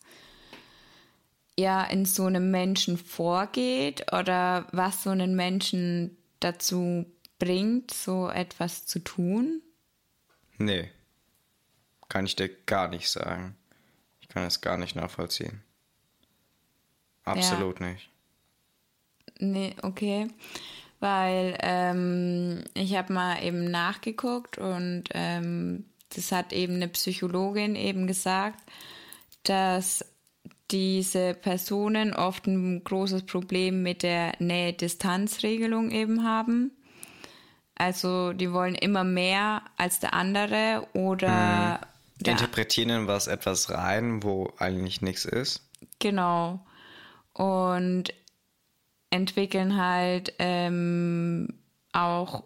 ja 1.59 1.85
in 1.85 2.05
so 2.05 2.25
einem 2.27 2.51
Menschen 2.51 2.97
vorgeht 2.97 4.13
oder 4.13 4.67
was 4.73 5.03
so 5.03 5.11
einen 5.11 5.37
Menschen 5.37 6.17
dazu 6.41 7.07
bringt, 7.39 7.93
so 7.93 8.29
etwas 8.29 8.87
zu 8.87 8.99
tun? 9.01 9.63
Nee, 10.59 10.91
kann 12.09 12.27
ich 12.27 12.37
dir 12.37 12.49
gar 12.67 12.89
nicht 12.89 13.09
sagen. 13.09 13.57
Ich 14.21 14.29
kann 14.29 14.45
es 14.45 14.61
gar 14.61 14.77
nicht 14.77 14.95
nachvollziehen. 14.95 15.63
Absolut 17.25 17.81
ja. 17.81 17.87
nicht. 17.87 18.11
Nee, 19.39 19.75
okay. 19.83 20.29
Weil 21.01 21.59
ähm, 21.61 22.63
ich 22.75 22.95
habe 22.97 23.13
mal 23.13 23.43
eben 23.43 23.71
nachgeguckt 23.71 24.59
und 24.59 25.05
ähm, 25.13 25.85
das 26.11 26.31
hat 26.31 26.53
eben 26.53 26.75
eine 26.75 26.89
Psychologin 26.89 27.75
eben 27.75 28.07
gesagt, 28.07 28.61
dass 29.43 30.05
diese 30.73 31.35
Personen 31.35 32.15
oft 32.15 32.47
ein 32.47 32.83
großes 32.83 33.25
Problem 33.25 33.83
mit 33.83 34.03
der 34.03 34.33
Nähe-Distanz-Regelung 34.39 35.91
eben 35.91 36.25
haben. 36.25 36.73
Also 37.75 38.33
die 38.33 38.53
wollen 38.53 38.75
immer 38.75 39.05
mehr 39.05 39.63
als 39.77 40.01
der 40.01 40.15
andere 40.15 40.87
oder 40.95 41.81
mhm. 42.19 42.31
interpretieren 42.31 42.91
in 42.91 43.07
was 43.07 43.27
etwas 43.27 43.71
rein, 43.71 44.23
wo 44.23 44.53
eigentlich 44.59 45.03
nichts 45.03 45.25
ist. 45.25 45.69
Genau. 45.99 46.65
Und 47.33 48.13
entwickeln 49.11 49.77
halt 49.77 50.35
ähm, 50.39 51.49
auch 51.93 52.45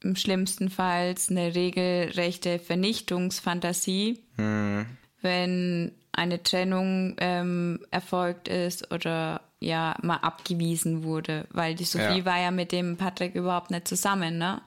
im 0.00 0.16
schlimmsten 0.16 0.68
Fall 0.68 1.14
eine 1.30 1.54
regelrechte 1.54 2.58
Vernichtungsfantasie, 2.58 4.24
mhm. 4.36 4.86
wenn 5.20 5.92
eine 6.12 6.42
Trennung 6.42 7.16
ähm, 7.18 7.80
erfolgt 7.90 8.48
ist 8.48 8.92
oder 8.92 9.40
ja 9.60 9.96
mal 10.02 10.16
abgewiesen 10.16 11.04
wurde, 11.04 11.46
weil 11.50 11.74
die 11.74 11.84
Sophie 11.84 12.18
ja. 12.18 12.24
war 12.24 12.40
ja 12.40 12.50
mit 12.50 12.72
dem 12.72 12.96
Patrick 12.96 13.34
überhaupt 13.34 13.70
nicht 13.70 13.88
zusammen, 13.88 14.38
ne? 14.38 14.60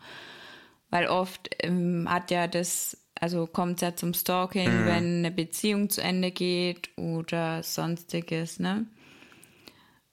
Weil 0.89 1.07
oft 1.07 1.49
ähm, 1.59 2.07
hat 2.09 2.31
ja 2.31 2.47
das, 2.47 2.97
also 3.19 3.47
kommt 3.47 3.75
es 3.75 3.81
ja 3.81 3.95
zum 3.95 4.13
Stalking, 4.13 4.83
mhm. 4.83 4.85
wenn 4.85 5.17
eine 5.17 5.31
Beziehung 5.31 5.89
zu 5.89 6.01
Ende 6.01 6.31
geht 6.31 6.89
oder 6.97 7.61
sonstiges, 7.61 8.59
ne? 8.59 8.85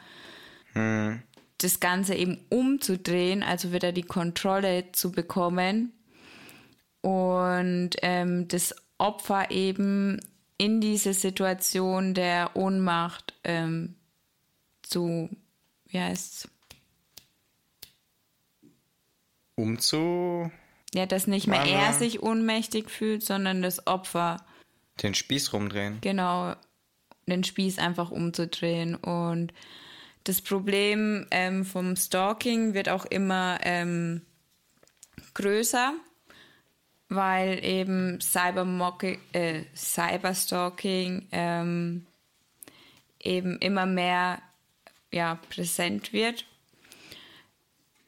Hm. 0.74 1.24
Das 1.62 1.80
Ganze 1.80 2.16
eben 2.16 2.44
umzudrehen, 2.50 3.44
also 3.44 3.72
wieder 3.72 3.92
die 3.92 4.02
Kontrolle 4.02 4.92
zu 4.94 5.12
bekommen 5.12 5.92
und 7.02 7.92
ähm, 8.02 8.48
das 8.48 8.76
Opfer 8.98 9.52
eben 9.52 10.20
in 10.58 10.82
diese 10.82 11.14
Situation 11.14 12.14
der 12.14 12.56
Ohnmacht 12.56 13.34
ähm, 13.44 13.96
zu, 14.82 15.30
wie 15.88 16.00
heißt 16.00 16.48
Umzu. 19.56 20.52
Ja, 20.94 21.06
dass 21.06 21.28
nicht 21.28 21.48
mehr 21.48 21.64
er 21.64 21.94
sich 21.94 22.22
ohnmächtig 22.22 22.90
fühlt, 22.90 23.24
sondern 23.24 23.62
das 23.62 23.88
Opfer. 23.88 24.44
Den 25.02 25.14
Spieß 25.14 25.54
rumdrehen. 25.54 26.00
Genau, 26.02 26.56
den 27.28 27.44
Spieß 27.44 27.80
einfach 27.80 28.12
umzudrehen. 28.12 28.96
Und 28.96 29.54
das 30.24 30.42
Problem 30.42 31.28
ähm, 31.32 31.66
vom 31.66 31.96
Stalking 31.96 32.74
wird 32.74 32.90
auch 32.90 33.06
immer 33.06 33.60
ähm, 33.64 34.22
größer, 35.34 35.94
weil 37.10 37.64
eben 37.64 38.20
äh, 39.34 39.64
Cyberstalking 39.76 41.28
ähm, 41.32 42.06
eben 43.20 43.58
immer 43.60 43.86
mehr 43.86 44.42
ja, 45.12 45.40
präsent 45.50 46.14
wird. 46.14 46.46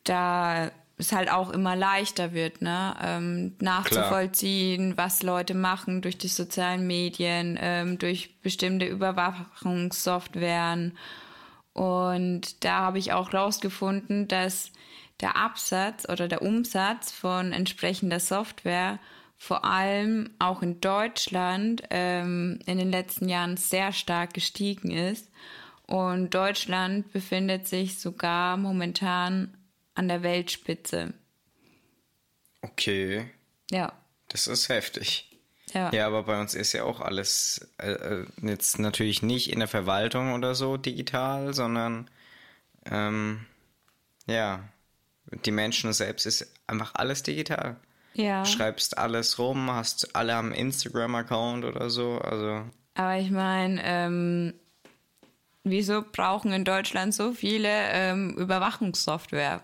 Da 0.03 0.71
es 0.97 1.11
halt 1.11 1.31
auch 1.31 1.49
immer 1.49 1.75
leichter 1.75 2.33
wird, 2.33 2.61
ne? 2.61 2.95
Ähm, 3.01 3.55
nachzuvollziehen, 3.59 4.93
Klar. 4.93 5.05
was 5.05 5.23
Leute 5.23 5.53
machen 5.53 6.01
durch 6.01 6.17
die 6.17 6.27
sozialen 6.27 6.87
Medien, 6.87 7.57
ähm, 7.59 7.97
durch 7.97 8.39
bestimmte 8.41 8.85
Überwachungssoftwaren. 8.85 10.97
Und 11.73 12.63
da 12.63 12.79
habe 12.79 12.99
ich 12.99 13.13
auch 13.13 13.33
rausgefunden, 13.33 14.27
dass 14.27 14.71
der 15.21 15.35
Absatz 15.35 16.07
oder 16.07 16.27
der 16.27 16.41
Umsatz 16.41 17.11
von 17.11 17.51
entsprechender 17.51 18.19
Software 18.19 18.99
vor 19.37 19.65
allem 19.65 20.29
auch 20.39 20.61
in 20.61 20.79
Deutschland 20.79 21.83
ähm, 21.89 22.59
in 22.65 22.77
den 22.77 22.91
letzten 22.91 23.27
Jahren 23.27 23.57
sehr 23.57 23.91
stark 23.91 24.33
gestiegen 24.33 24.91
ist. 24.91 25.29
Und 25.85 26.33
Deutschland 26.33 27.11
befindet 27.11 27.67
sich 27.67 27.99
sogar 27.99 28.55
momentan 28.57 29.57
an 29.95 30.07
der 30.07 30.23
Weltspitze. 30.23 31.13
Okay. 32.61 33.29
Ja. 33.69 33.91
Das 34.29 34.47
ist 34.47 34.69
heftig. 34.69 35.32
Ja. 35.73 35.91
ja, 35.91 36.07
aber 36.07 36.23
bei 36.23 36.39
uns 36.39 36.53
ist 36.53 36.73
ja 36.73 36.83
auch 36.83 37.01
alles 37.01 37.67
äh, 37.77 37.91
äh, 37.91 38.25
jetzt 38.41 38.79
natürlich 38.79 39.21
nicht 39.21 39.51
in 39.51 39.59
der 39.59 39.67
Verwaltung 39.67 40.33
oder 40.33 40.55
so 40.55 40.77
digital, 40.77 41.53
sondern 41.53 42.09
ähm, 42.85 43.45
ja, 44.27 44.61
die 45.45 45.51
Menschen 45.51 45.93
selbst 45.93 46.25
ist 46.25 46.53
einfach 46.67 46.93
alles 46.95 47.23
digital. 47.23 47.77
Ja. 48.13 48.45
Schreibst 48.45 48.97
alles 48.97 49.39
rum, 49.39 49.71
hast 49.71 50.15
alle 50.15 50.35
am 50.35 50.51
Instagram-Account 50.51 51.65
oder 51.65 51.89
so. 51.89 52.19
Also. 52.19 52.63
Aber 52.93 53.17
ich 53.17 53.31
meine, 53.31 53.81
ähm, 53.83 54.53
wieso 55.63 56.03
brauchen 56.03 56.53
in 56.53 56.65
Deutschland 56.65 57.13
so 57.13 57.33
viele 57.33 57.69
ähm, 57.69 58.35
Überwachungssoftware? 58.37 59.61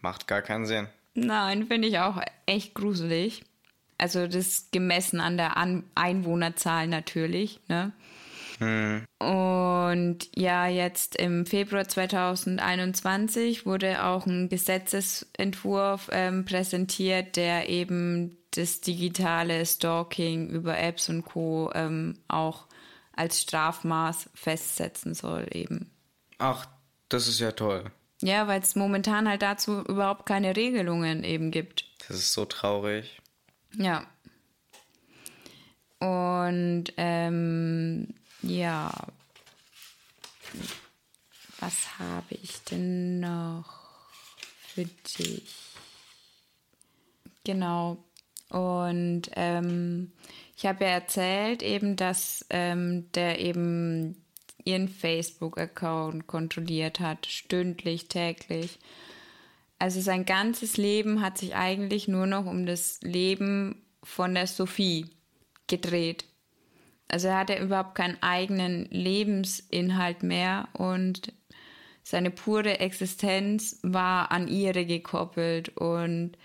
Macht 0.00 0.26
gar 0.26 0.42
keinen 0.42 0.66
Sinn. 0.66 0.88
Nein, 1.14 1.66
finde 1.66 1.86
ich 1.88 2.00
auch 2.00 2.20
echt 2.46 2.74
gruselig. 2.74 3.44
Also 3.98 4.26
das 4.26 4.68
gemessen 4.72 5.20
an 5.20 5.36
der 5.36 5.56
an 5.56 5.84
Einwohnerzahl 5.94 6.86
natürlich, 6.86 7.60
ne? 7.68 7.92
Hm. 8.58 9.04
Und 9.18 10.28
ja, 10.36 10.68
jetzt 10.68 11.16
im 11.16 11.44
Februar 11.44 11.88
2021 11.88 13.66
wurde 13.66 14.04
auch 14.04 14.26
ein 14.26 14.48
Gesetzesentwurf 14.48 16.08
ähm, 16.12 16.44
präsentiert, 16.44 17.36
der 17.36 17.68
eben 17.68 18.36
das 18.52 18.80
digitale 18.80 19.66
Stalking 19.66 20.48
über 20.50 20.78
Apps 20.78 21.08
und 21.08 21.24
Co. 21.24 21.70
Ähm, 21.74 22.18
auch 22.28 22.66
als 23.12 23.42
Strafmaß 23.42 24.30
festsetzen 24.34 25.14
soll 25.14 25.46
eben. 25.52 25.90
Ach, 26.38 26.66
das 27.08 27.26
ist 27.26 27.40
ja 27.40 27.52
toll. 27.52 27.90
Ja, 28.22 28.46
weil 28.46 28.60
es 28.60 28.74
momentan 28.74 29.28
halt 29.28 29.42
dazu 29.42 29.80
überhaupt 29.80 30.26
keine 30.26 30.56
Regelungen 30.56 31.24
eben 31.24 31.50
gibt. 31.50 31.84
Das 32.08 32.16
ist 32.16 32.32
so 32.32 32.44
traurig. 32.44 33.20
Ja. 33.76 34.06
Und 35.98 36.84
ähm, 36.96 38.14
ja, 38.42 38.92
was 41.60 41.98
habe 41.98 42.34
ich 42.42 42.62
denn 42.64 43.20
noch 43.20 43.84
für 44.68 44.84
dich? 44.84 45.54
Genau. 47.44 48.04
Und 48.50 49.22
ähm, 49.34 50.12
ich 50.56 50.66
habe 50.66 50.84
ja 50.84 50.90
erzählt 50.90 51.62
eben, 51.62 51.96
dass 51.96 52.44
ähm, 52.50 53.10
der 53.12 53.40
eben 53.40 54.24
ihren 54.64 54.88
Facebook-Account 54.88 56.26
kontrolliert 56.26 57.00
hat, 57.00 57.26
stündlich, 57.26 58.08
täglich. 58.08 58.78
Also 59.78 60.00
sein 60.00 60.24
ganzes 60.24 60.76
Leben 60.76 61.20
hat 61.20 61.38
sich 61.38 61.54
eigentlich 61.54 62.08
nur 62.08 62.26
noch 62.26 62.46
um 62.46 62.66
das 62.66 63.00
Leben 63.02 63.82
von 64.02 64.34
der 64.34 64.46
Sophie 64.46 65.06
gedreht. 65.66 66.24
Also 67.08 67.28
er 67.28 67.38
hatte 67.38 67.58
überhaupt 67.58 67.94
keinen 67.94 68.22
eigenen 68.22 68.86
Lebensinhalt 68.86 70.22
mehr 70.22 70.68
und 70.72 71.32
seine 72.02 72.30
pure 72.30 72.80
Existenz 72.80 73.78
war 73.82 74.30
an 74.30 74.48
ihre 74.48 74.84
gekoppelt 74.84 75.70
und 75.70 76.36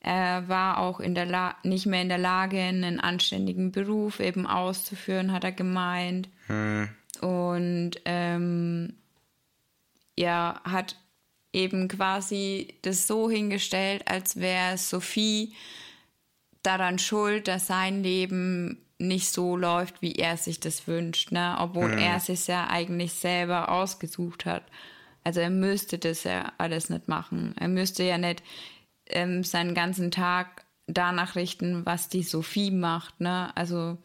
er 0.00 0.48
war 0.48 0.78
auch 0.78 0.98
in 0.98 1.14
der 1.14 1.26
La 1.26 1.56
nicht 1.62 1.86
mehr 1.86 2.02
in 2.02 2.08
der 2.08 2.18
Lage, 2.18 2.58
einen 2.58 2.98
anständigen 2.98 3.70
Beruf 3.70 4.18
eben 4.18 4.46
auszuführen, 4.46 5.32
hat 5.32 5.44
er 5.44 5.52
gemeint. 5.52 6.28
Hm. 6.48 6.88
Und 7.20 7.92
ähm, 8.04 8.94
ja, 10.16 10.60
hat 10.64 10.96
eben 11.52 11.88
quasi 11.88 12.74
das 12.82 13.06
so 13.06 13.30
hingestellt, 13.30 14.08
als 14.08 14.36
wäre 14.36 14.78
Sophie 14.78 15.54
daran 16.62 16.98
schuld, 16.98 17.48
dass 17.48 17.66
sein 17.66 18.02
Leben 18.02 18.78
nicht 18.98 19.28
so 19.30 19.56
läuft, 19.56 20.00
wie 20.00 20.14
er 20.14 20.36
sich 20.36 20.60
das 20.60 20.86
wünscht, 20.86 21.32
ne? 21.32 21.56
Obwohl 21.58 21.90
Mhm. 21.90 21.98
er 21.98 22.20
sich 22.20 22.46
ja 22.46 22.68
eigentlich 22.68 23.12
selber 23.14 23.68
ausgesucht 23.70 24.46
hat. 24.46 24.62
Also 25.24 25.40
er 25.40 25.50
müsste 25.50 25.98
das 25.98 26.24
ja 26.24 26.52
alles 26.58 26.88
nicht 26.88 27.08
machen. 27.08 27.54
Er 27.58 27.68
müsste 27.68 28.04
ja 28.04 28.16
nicht 28.18 28.42
ähm, 29.06 29.42
seinen 29.44 29.74
ganzen 29.74 30.10
Tag 30.10 30.64
danach 30.86 31.34
richten, 31.36 31.84
was 31.84 32.08
die 32.08 32.22
Sophie 32.22 32.70
macht, 32.70 33.20
ne? 33.20 33.54
Also 33.56 33.98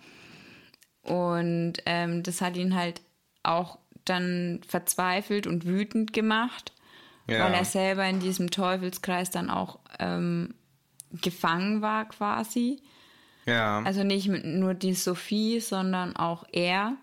und 1.04 1.74
ähm, 1.86 2.24
das 2.24 2.42
hat 2.42 2.58
ihn 2.58 2.76
halt 2.76 3.02
auch 3.44 3.78
dann 4.04 4.62
verzweifelt 4.68 5.48
und 5.48 5.66
wütend 5.66 6.12
gemacht, 6.14 6.74
Ja. 7.28 7.46
weil 7.46 7.54
er 7.54 7.66
selber 7.66 8.06
in 8.06 8.20
diesem 8.20 8.52
Teufelskreis 8.52 9.32
dann 9.32 9.50
auch 9.50 9.80
ähm, 10.00 10.54
gefangen 11.22 11.82
war 11.82 12.08
quasi. 12.08 12.82
Ja. 13.46 13.82
Also 13.84 14.04
nicht 14.04 14.28
nur 14.28 14.74
die 14.74 14.94
Sophie, 14.94 15.60
sondern 15.60 16.16
auch 16.16 16.46
er. 16.52 16.96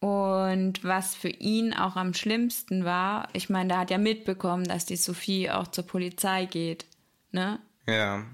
Und 0.00 0.84
was 0.84 1.14
für 1.14 1.30
ihn 1.30 1.72
auch 1.72 1.96
am 1.96 2.12
schlimmsten 2.12 2.84
war, 2.84 3.28
ich 3.32 3.48
meine, 3.48 3.68
der 3.68 3.78
hat 3.78 3.90
ja 3.90 3.98
mitbekommen, 3.98 4.64
dass 4.64 4.84
die 4.84 4.96
Sophie 4.96 5.50
auch 5.50 5.68
zur 5.68 5.86
Polizei 5.86 6.46
geht. 6.46 6.86
Ne? 7.32 7.58
ja. 7.86 8.24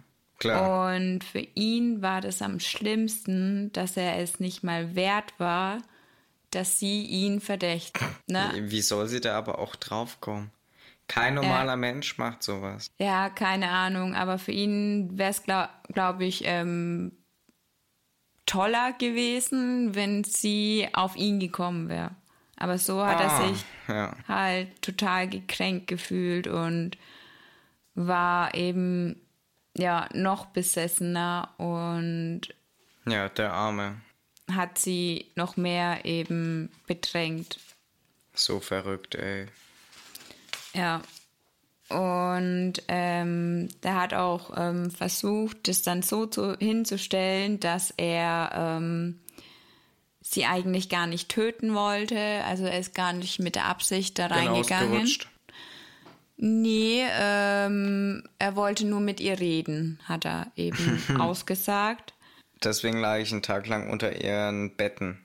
Klar. 0.40 0.96
Und 0.96 1.22
für 1.22 1.46
ihn 1.54 2.00
war 2.00 2.22
das 2.22 2.40
am 2.40 2.60
schlimmsten, 2.60 3.70
dass 3.72 3.98
er 3.98 4.18
es 4.18 4.40
nicht 4.40 4.64
mal 4.64 4.94
wert 4.94 5.34
war, 5.36 5.82
dass 6.50 6.78
sie 6.78 7.04
ihn 7.04 7.40
verdächtigt. 7.40 8.02
Ne? 8.26 8.50
Wie 8.56 8.80
soll 8.80 9.06
sie 9.06 9.20
da 9.20 9.36
aber 9.36 9.58
auch 9.58 9.76
draufkommen? 9.76 10.50
Kein 11.10 11.34
normaler 11.34 11.76
Mensch 11.76 12.18
macht 12.18 12.42
sowas. 12.42 12.90
Ja, 12.98 13.30
keine 13.30 13.70
Ahnung, 13.70 14.14
aber 14.14 14.38
für 14.38 14.52
ihn 14.52 15.18
wäre 15.18 15.30
es, 15.30 15.42
glaube 15.42 15.70
glaub 15.92 16.20
ich, 16.20 16.42
ähm, 16.44 17.12
toller 18.46 18.92
gewesen, 18.92 19.94
wenn 19.94 20.24
sie 20.24 20.88
auf 20.92 21.16
ihn 21.16 21.40
gekommen 21.40 21.88
wäre. 21.88 22.12
Aber 22.56 22.78
so 22.78 23.04
hat 23.04 23.18
Ah, 23.20 23.22
er 23.22 23.48
sich 23.48 23.64
ja. 23.88 24.16
halt 24.28 24.82
total 24.82 25.28
gekränkt 25.28 25.86
gefühlt 25.86 26.46
und 26.46 26.98
war 27.94 28.54
eben 28.54 29.20
ja 29.76 30.08
noch 30.14 30.46
besessener 30.46 31.48
und 31.58 32.42
Ja, 33.06 33.28
der 33.28 33.52
Arme. 33.52 34.00
hat 34.52 34.78
sie 34.78 35.30
noch 35.36 35.56
mehr 35.56 36.04
eben 36.04 36.70
bedrängt. 36.86 37.58
So 38.34 38.60
verrückt, 38.60 39.14
ey. 39.14 39.46
Ja. 40.74 41.02
Und 41.88 42.74
ähm, 42.86 43.68
der 43.82 44.00
hat 44.00 44.14
auch 44.14 44.52
ähm, 44.56 44.92
versucht, 44.92 45.66
das 45.66 45.82
dann 45.82 46.02
so 46.02 46.26
zu, 46.26 46.56
hinzustellen, 46.56 47.58
dass 47.58 47.92
er 47.96 48.52
ähm, 48.54 49.18
sie 50.20 50.46
eigentlich 50.46 50.88
gar 50.88 51.08
nicht 51.08 51.28
töten 51.28 51.74
wollte. 51.74 52.44
Also 52.44 52.64
er 52.64 52.78
ist 52.78 52.94
gar 52.94 53.12
nicht 53.12 53.40
mit 53.40 53.56
der 53.56 53.64
Absicht 53.64 54.20
da 54.20 54.28
Bin 54.28 54.36
reingegangen. 54.36 55.08
Nee, 56.36 57.04
ähm, 57.10 58.22
er 58.38 58.56
wollte 58.56 58.86
nur 58.86 59.00
mit 59.00 59.20
ihr 59.20 59.40
reden, 59.40 60.00
hat 60.04 60.24
er 60.24 60.50
eben 60.56 61.02
ausgesagt. 61.18 62.14
Deswegen 62.62 62.98
lag 62.98 63.18
ich 63.18 63.32
einen 63.32 63.42
Tag 63.42 63.66
lang 63.66 63.90
unter 63.90 64.22
ihren 64.22 64.76
Betten 64.76 65.18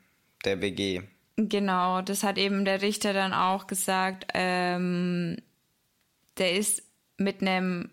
der 0.45 0.61
WG. 0.61 1.03
Genau, 1.37 2.01
das 2.01 2.23
hat 2.23 2.37
eben 2.37 2.63
der 2.63 2.81
Richter 2.81 3.13
dann 3.13 3.33
auch 3.33 3.67
gesagt. 3.67 4.27
Ähm, 4.33 5.37
der 6.37 6.53
ist 6.53 6.83
mit 7.17 7.41
einem 7.41 7.89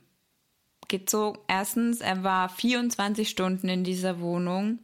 gezogen. 0.89 1.39
Erstens, 1.49 2.01
er 2.01 2.23
war 2.23 2.49
24 2.49 3.29
Stunden 3.29 3.69
in 3.69 3.83
dieser 3.85 4.21
Wohnung. 4.21 4.79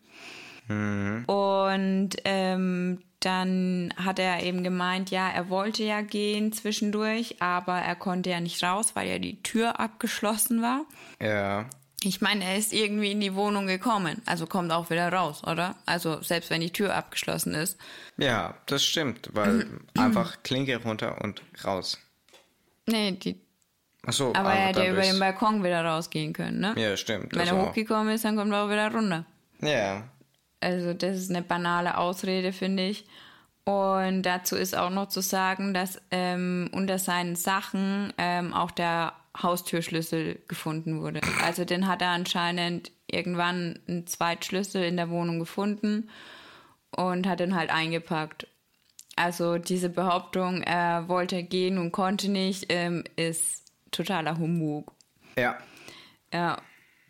Und 1.26 2.10
ähm, 2.24 2.98
dann 3.20 3.94
hat 3.96 4.18
er 4.18 4.42
eben 4.42 4.62
gemeint, 4.62 5.10
ja, 5.10 5.28
er 5.28 5.48
wollte 5.48 5.82
ja 5.82 6.02
gehen 6.02 6.52
zwischendurch, 6.52 7.40
aber 7.40 7.78
er 7.78 7.96
konnte 7.96 8.30
ja 8.30 8.40
nicht 8.40 8.62
raus, 8.62 8.94
weil 8.94 9.08
ja 9.08 9.18
die 9.18 9.42
Tür 9.42 9.80
abgeschlossen 9.80 10.60
war. 10.60 10.84
Ja. 11.20 11.66
Ich 12.02 12.20
meine, 12.20 12.44
er 12.44 12.56
ist 12.56 12.72
irgendwie 12.72 13.10
in 13.10 13.20
die 13.20 13.34
Wohnung 13.34 13.66
gekommen, 13.66 14.22
also 14.24 14.46
kommt 14.46 14.70
auch 14.70 14.88
wieder 14.88 15.12
raus, 15.12 15.42
oder? 15.44 15.74
Also 15.84 16.22
selbst 16.22 16.48
wenn 16.50 16.60
die 16.60 16.72
Tür 16.72 16.94
abgeschlossen 16.94 17.54
ist. 17.54 17.76
Ja, 18.16 18.54
das 18.66 18.84
stimmt, 18.84 19.30
weil 19.32 19.66
einfach 19.98 20.42
Klinke 20.44 20.76
runter 20.80 21.20
und 21.22 21.42
raus. 21.64 21.98
Nee, 22.86 23.12
die 23.12 23.40
Achso, 24.06 24.32
Aber 24.34 24.52
er 24.52 24.68
hätte 24.68 24.78
dann 24.78 24.86
ja 24.86 24.92
über 24.92 25.02
den 25.02 25.18
Balkon 25.18 25.62
wieder 25.62 25.84
rausgehen 25.84 26.32
können, 26.32 26.60
ne? 26.60 26.74
Ja, 26.76 26.96
stimmt. 26.96 27.34
Wenn 27.34 27.46
er 27.46 27.54
auch. 27.54 27.68
hochgekommen 27.68 28.14
ist, 28.14 28.24
dann 28.24 28.36
kommt 28.36 28.52
er 28.52 28.64
auch 28.64 28.70
wieder 28.70 28.90
runter. 28.90 29.24
Ja. 29.60 30.04
Also 30.60 30.94
das 30.94 31.18
ist 31.18 31.30
eine 31.30 31.42
banale 31.42 31.98
Ausrede, 31.98 32.52
finde 32.52 32.86
ich. 32.86 33.06
Und 33.64 34.22
dazu 34.22 34.56
ist 34.56 34.74
auch 34.74 34.88
noch 34.88 35.08
zu 35.08 35.20
sagen, 35.20 35.74
dass 35.74 36.00
ähm, 36.10 36.70
unter 36.72 36.98
seinen 36.98 37.36
Sachen 37.36 38.14
ähm, 38.16 38.54
auch 38.54 38.70
der 38.70 39.12
Haustürschlüssel 39.42 40.40
gefunden 40.48 41.00
wurde. 41.00 41.20
Also 41.42 41.64
den 41.64 41.86
hat 41.86 42.02
er 42.02 42.10
anscheinend 42.10 42.90
irgendwann 43.06 43.80
einen 43.88 44.06
Zweitschlüssel 44.06 44.82
in 44.84 44.96
der 44.96 45.10
Wohnung 45.10 45.38
gefunden 45.38 46.10
und 46.90 47.26
hat 47.26 47.40
den 47.40 47.54
halt 47.54 47.70
eingepackt. 47.70 48.46
Also 49.16 49.58
diese 49.58 49.88
Behauptung, 49.88 50.62
er 50.62 51.08
wollte 51.08 51.42
gehen 51.42 51.78
und 51.78 51.92
konnte 51.92 52.30
nicht, 52.30 52.66
ähm, 52.68 53.04
ist 53.16 53.64
totaler 53.90 54.38
Humbug. 54.38 54.92
Ja. 55.36 55.58
Ja. 56.32 56.60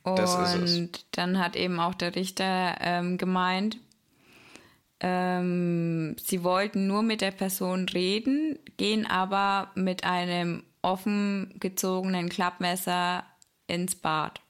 Das 0.04 0.34
ist 0.34 0.54
es. 0.54 0.76
Und 0.78 1.04
dann 1.12 1.38
hat 1.38 1.54
eben 1.54 1.80
auch 1.80 1.94
der 1.94 2.14
Richter 2.14 2.76
ähm, 2.80 3.18
gemeint, 3.18 3.78
ähm, 5.00 6.16
sie 6.18 6.42
wollten 6.42 6.86
nur 6.86 7.02
mit 7.02 7.20
der 7.20 7.30
Person 7.30 7.88
reden, 7.88 8.58
gehen 8.76 9.06
aber 9.06 9.70
mit 9.74 10.04
einem 10.04 10.64
offen 10.88 11.54
gezogenen 11.60 12.28
Klappmesser 12.28 13.24
ins 13.66 13.94
Bad. 13.94 14.40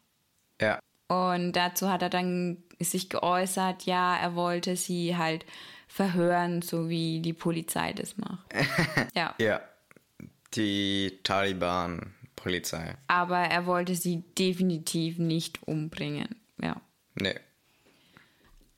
Ja. 0.60 0.78
Und 1.08 1.52
dazu 1.52 1.90
hat 1.90 2.02
er 2.02 2.10
dann 2.10 2.58
sich 2.80 3.08
geäußert, 3.08 3.84
ja, 3.84 4.16
er 4.16 4.34
wollte 4.34 4.76
sie 4.76 5.16
halt 5.16 5.44
verhören, 5.88 6.62
so 6.62 6.88
wie 6.88 7.20
die 7.20 7.32
Polizei 7.32 7.92
das 7.92 8.16
macht. 8.16 8.46
ja. 9.14 9.34
Ja, 9.38 9.60
die 10.54 11.18
Taliban-Polizei. 11.24 12.94
Aber 13.08 13.38
er 13.38 13.66
wollte 13.66 13.94
sie 13.94 14.22
definitiv 14.38 15.18
nicht 15.18 15.62
umbringen. 15.66 16.36
Ja. 16.60 16.80
Nee. 17.14 17.34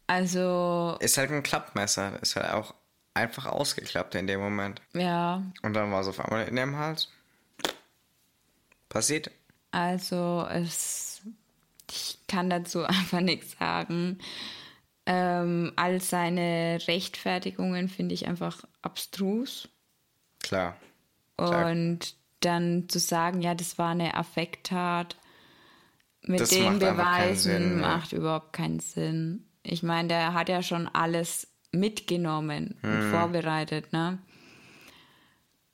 Also, 0.06 0.96
Ist 1.00 1.18
halt 1.18 1.30
ein 1.30 1.42
Klappmesser. 1.42 2.20
Ist 2.22 2.36
halt 2.36 2.50
auch 2.50 2.74
einfach 3.14 3.46
ausgeklappt 3.46 4.14
in 4.14 4.26
dem 4.26 4.40
Moment. 4.40 4.80
ja, 4.94 5.42
Und 5.62 5.74
dann 5.74 5.92
war 5.92 6.00
es 6.00 6.08
auf 6.08 6.20
einmal 6.20 6.48
in 6.48 6.56
dem 6.56 6.76
Hals. 6.76 7.08
Passiert. 8.90 9.30
also 9.70 10.46
es, 10.50 11.22
ich 11.90 12.18
kann 12.28 12.50
dazu 12.50 12.82
einfach 12.84 13.20
nichts 13.20 13.56
sagen. 13.58 14.18
Ähm, 15.06 15.72
all 15.76 16.00
seine 16.02 16.78
Rechtfertigungen 16.86 17.88
finde 17.88 18.14
ich 18.14 18.26
einfach 18.28 18.64
abstrus. 18.82 19.68
Klar. 20.42 20.76
Klar. 21.38 21.70
Und 21.70 22.14
dann 22.40 22.88
zu 22.88 22.98
sagen, 22.98 23.40
ja, 23.40 23.54
das 23.54 23.78
war 23.78 23.90
eine 23.90 24.14
Affekttat 24.14 25.16
mit 26.22 26.40
Das 26.40 26.50
den 26.50 26.64
macht 26.64 26.80
Beweisen 26.80 27.52
Sinn, 27.52 27.80
macht 27.80 28.12
überhaupt 28.12 28.52
keinen 28.52 28.80
Sinn. 28.80 29.46
Ich 29.62 29.82
meine, 29.82 30.08
der 30.08 30.34
hat 30.34 30.48
ja 30.48 30.62
schon 30.62 30.86
alles 30.88 31.48
mitgenommen 31.72 32.76
Hm. 32.82 32.90
und 32.90 33.10
vorbereitet, 33.10 33.92
ne? 33.92 34.18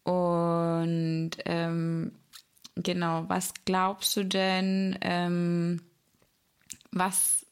Und 0.05 1.31
ähm, 1.47 2.12
genau, 2.77 3.24
was 3.29 3.53
glaubst 3.64 4.16
du 4.16 4.24
denn, 4.24 4.99
ähm, 5.01 5.83
was 6.93 7.45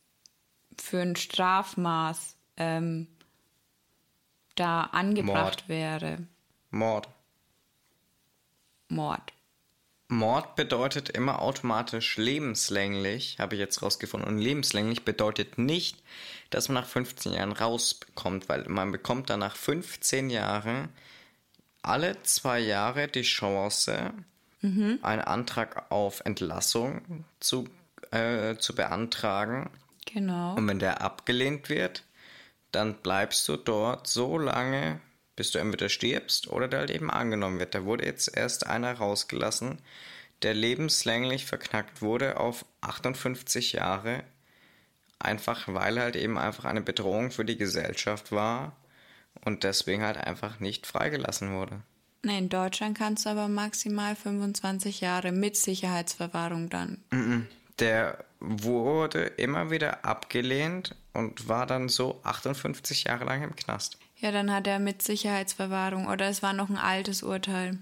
für 0.81 1.01
ein 1.01 1.17
Strafmaß 1.17 2.37
ähm, 2.57 3.09
da 4.55 4.83
angebracht 4.83 5.65
Mord. 5.65 5.69
wäre? 5.69 6.19
Mord. 6.71 7.09
Mord. 8.89 9.33
Mord 10.09 10.55
bedeutet 10.55 11.09
immer 11.09 11.41
automatisch 11.41 12.19
lebenslänglich, 12.19 13.39
habe 13.39 13.55
ich 13.55 13.61
jetzt 13.61 13.83
rausgefunden. 13.83 14.29
Und 14.29 14.39
lebenslänglich 14.39 15.05
bedeutet 15.05 15.59
nicht, 15.59 16.03
dass 16.51 16.69
man 16.69 16.83
nach 16.83 16.89
15 16.89 17.33
Jahren 17.33 17.53
rausbekommt, 17.53 18.49
weil 18.49 18.69
man 18.69 18.93
bekommt 18.93 19.31
dann 19.31 19.41
nach 19.41 19.57
15 19.57 20.31
Jahren 20.31 20.91
alle 21.83 22.23
zwei 22.23 22.61
Jahre 22.61 23.09
die 23.09 23.23
Chance, 23.23 24.13
einen 24.65 25.23
Antrag 25.23 25.91
auf 25.91 26.21
Entlassung 26.25 27.25
zu, 27.41 27.69
äh, 28.11 28.57
zu 28.57 28.75
beantragen. 28.75 29.71
Genau. 30.07 30.55
Und 30.55 30.67
wenn 30.69 30.79
der 30.79 31.03
abgelehnt 31.03 31.69
wird, 31.69 32.05
dann 32.73 32.95
bleibst 32.95 33.47
du 33.49 33.57
dort 33.57 34.07
so 34.07 34.39
lange, 34.39 35.01
bis 35.37 35.51
du 35.51 35.59
entweder 35.59 35.89
stirbst 35.89 36.49
oder 36.49 36.69
der 36.69 36.81
halt 36.81 36.91
eben 36.91 37.11
angenommen 37.11 37.59
wird. 37.59 37.75
Da 37.75 37.85
wurde 37.85 38.07
jetzt 38.07 38.37
erst 38.37 38.67
einer 38.67 38.95
rausgelassen, 38.95 39.79
der 40.43 40.55
lebenslänglich 40.55 41.47
verknackt 41.47 42.03
wurde 42.03 42.39
auf 42.39 42.65
58 42.81 43.73
Jahre, 43.73 44.25
einfach 45.19 45.69
weil 45.69 45.97
er 45.97 46.05
halt 46.05 46.17
eben 46.17 46.39
einfach 46.39 46.65
eine 46.65 46.83
Bedrohung 46.83 47.31
für 47.31 47.45
die 47.45 47.57
Gesellschaft 47.57 48.33
war 48.33 48.77
und 49.45 49.65
deswegen 49.65 50.03
halt 50.03 50.17
einfach 50.17 50.61
nicht 50.61 50.87
freigelassen 50.87 51.53
wurde. 51.53 51.83
Nee, 52.25 52.39
in 52.39 52.49
Deutschland 52.49 52.97
kannst 52.97 53.27
du 53.27 53.31
aber 53.31 53.49
maximal 53.49 54.17
25 54.17 55.01
Jahre 55.01 55.31
mit 55.31 55.57
Sicherheitsverwahrung 55.57 56.71
dann. 56.71 57.05
Der 57.79 58.25
wurde 58.41 59.25
immer 59.25 59.71
wieder 59.71 60.05
abgelehnt 60.05 60.97
und 61.13 61.49
war 61.49 61.67
dann 61.67 61.89
so 61.89 62.21
58 62.25 63.05
Jahre 63.05 63.25
lang 63.25 63.43
im 63.43 63.55
Knast. 63.57 63.99
Ja, 64.17 64.33
dann 64.33 64.53
hat 64.53 64.67
er 64.67 64.79
mit 64.79 65.03
Sicherheitsverwahrung 65.03 66.07
oder 66.07 66.29
es 66.29 66.43
war 66.43 66.55
noch 66.55 66.71
ein 66.71 66.79
altes 66.79 67.23
Urteil. 67.23 67.79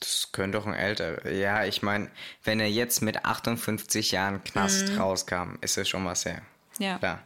Das 0.00 0.32
könnte 0.32 0.58
doch 0.58 0.66
ein 0.66 0.74
älter. 0.74 1.30
Ja, 1.30 1.64
ich 1.64 1.82
meine, 1.82 2.10
wenn 2.42 2.58
er 2.58 2.70
jetzt 2.70 3.02
mit 3.02 3.24
58 3.24 4.12
Jahren 4.12 4.42
Knast 4.42 4.98
rauskam, 4.98 5.56
ist 5.60 5.76
es 5.78 5.88
schon 5.88 6.04
was 6.06 6.24
her. 6.24 6.42
Ja. 6.78 6.98
Klar. 6.98 7.22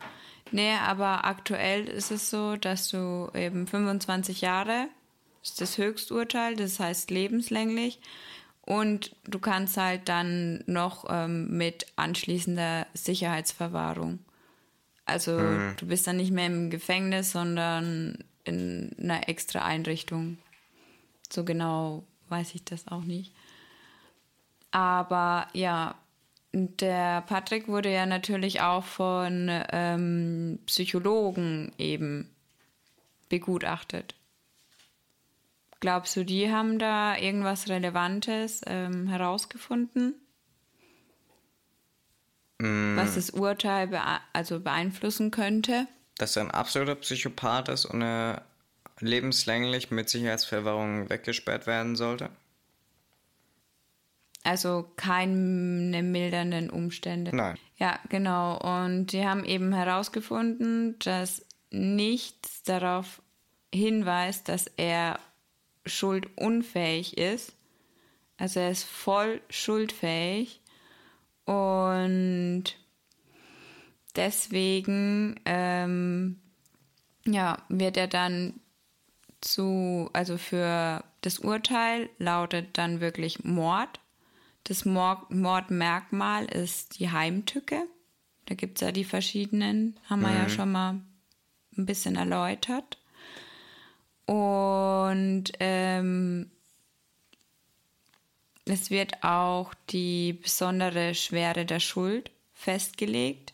Nee, 0.51 0.75
aber 0.75 1.25
aktuell 1.25 1.87
ist 1.87 2.11
es 2.11 2.31
so, 2.31 2.57
dass 2.57 2.89
du 2.89 3.31
eben 3.35 3.67
25 3.67 4.41
Jahre 4.41 4.89
ist 5.45 5.61
das 5.61 5.79
Höchsturteil, 5.79 6.57
das 6.57 6.81
heißt 6.81 7.11
lebenslänglich. 7.11 8.01
Und 8.63 9.15
du 9.25 9.39
kannst 9.39 9.77
halt 9.77 10.09
dann 10.09 10.65
noch 10.67 11.05
ähm, 11.11 11.55
mit 11.57 11.87
anschließender 11.97 12.87
Sicherheitsverwahrung. 12.95 14.21
Also 15.05 15.39
du 15.77 15.87
bist 15.87 16.07
dann 16.07 16.17
nicht 16.17 16.33
mehr 16.33 16.47
im 16.47 16.71
Gefängnis, 16.71 17.33
sondern 17.33 18.25
in 18.45 18.97
einer 18.99 19.29
extra 19.29 19.63
Einrichtung. 19.63 20.39
So 21.31 21.45
genau 21.45 22.05
weiß 22.29 22.55
ich 22.55 22.65
das 22.65 22.89
auch 22.89 23.03
nicht. 23.03 23.35
Aber 24.71 25.47
ja, 25.53 25.95
der 26.53 27.21
Patrick 27.23 27.69
wurde 27.69 27.93
ja 27.93 28.07
natürlich 28.07 28.63
auch 28.63 28.85
von 28.85 29.51
ähm, 29.73 30.59
Psychologen 30.67 31.73
eben 31.77 32.31
begutachtet. 33.29 34.15
Glaubst 35.85 36.17
du, 36.17 36.25
die 36.25 36.51
haben 36.51 36.79
da 36.79 37.15
irgendwas 37.15 37.69
Relevantes 37.69 38.63
ähm, 38.67 39.07
herausgefunden? 39.07 40.15
Was 42.57 43.17
das 43.17 43.29
Urteil 43.29 43.89
bea 43.89 44.23
also 44.33 44.61
beeinflussen 44.61 45.31
könnte? 45.31 45.87
Dass 46.17 46.37
er 46.37 46.45
ein 46.45 46.51
absoluter 46.53 46.95
Psychopath 46.95 47.69
ist 47.69 47.85
und 47.85 48.01
er 48.01 48.47
lebenslänglich 48.99 49.91
mit 49.91 50.09
Sicherheitsverwahrung 50.09 51.11
weggesperrt 51.11 51.67
werden 51.67 51.97
sollte? 51.97 52.31
Also 54.43 54.91
keine 54.97 56.03
mildernden 56.03 56.71
Umstände. 56.71 57.37
Nein. 57.37 57.59
Ja, 57.77 57.99
genau. 58.09 58.57
Und 58.57 59.09
die 59.09 59.27
haben 59.27 59.45
eben 59.45 59.75
herausgefunden, 59.75 60.99
dass 61.01 61.45
nichts 61.71 62.63
darauf 62.63 63.21
hinweist, 63.71 64.49
dass 64.49 64.67
er 64.79 65.19
schuldunfähig 65.87 67.17
ist. 67.19 67.55
Also 68.37 68.61
er 68.61 68.71
ist 68.71 68.85
voll 68.85 69.41
schuldfähig. 69.51 70.61
Und 71.45 72.65
deswegen 74.17 75.41
ähm, 75.45 76.41
ja, 77.27 77.59
wird 77.69 77.97
er 77.97 78.09
dann 78.09 78.61
zu, 79.41 80.09
also 80.13 80.39
für 80.39 81.05
das 81.21 81.39
Urteil 81.39 82.09
lautet 82.19 82.79
dann 82.79 83.01
wirklich 83.01 83.45
Mord. 83.45 84.01
Das 84.65 84.85
Mord 84.85 85.31
Mordmerkmal 85.31 86.47
ist 86.47 86.99
die 86.99 87.11
Heimtücke. 87.11 87.87
Da 88.47 88.55
gibt 88.55 88.79
es 88.79 88.87
ja 88.87 88.93
die 88.93 89.05
verschiedenen, 89.05 89.99
haben 90.09 90.23
wir 90.23 90.33
ja 90.33 90.49
schon 90.49 90.73
mal 90.73 91.01
ein 91.77 91.87
bisschen 91.87 92.17
erläutert. 92.17 92.99
Und 94.27 95.45
ähm, 95.61 96.51
es 98.65 98.91
wird 98.91 99.23
auch 99.23 99.75
die 99.91 100.33
besondere 100.33 101.15
Schwere 101.15 101.67
der 101.67 101.81
Schuld 101.81 102.31
festgelegt. 102.53 103.53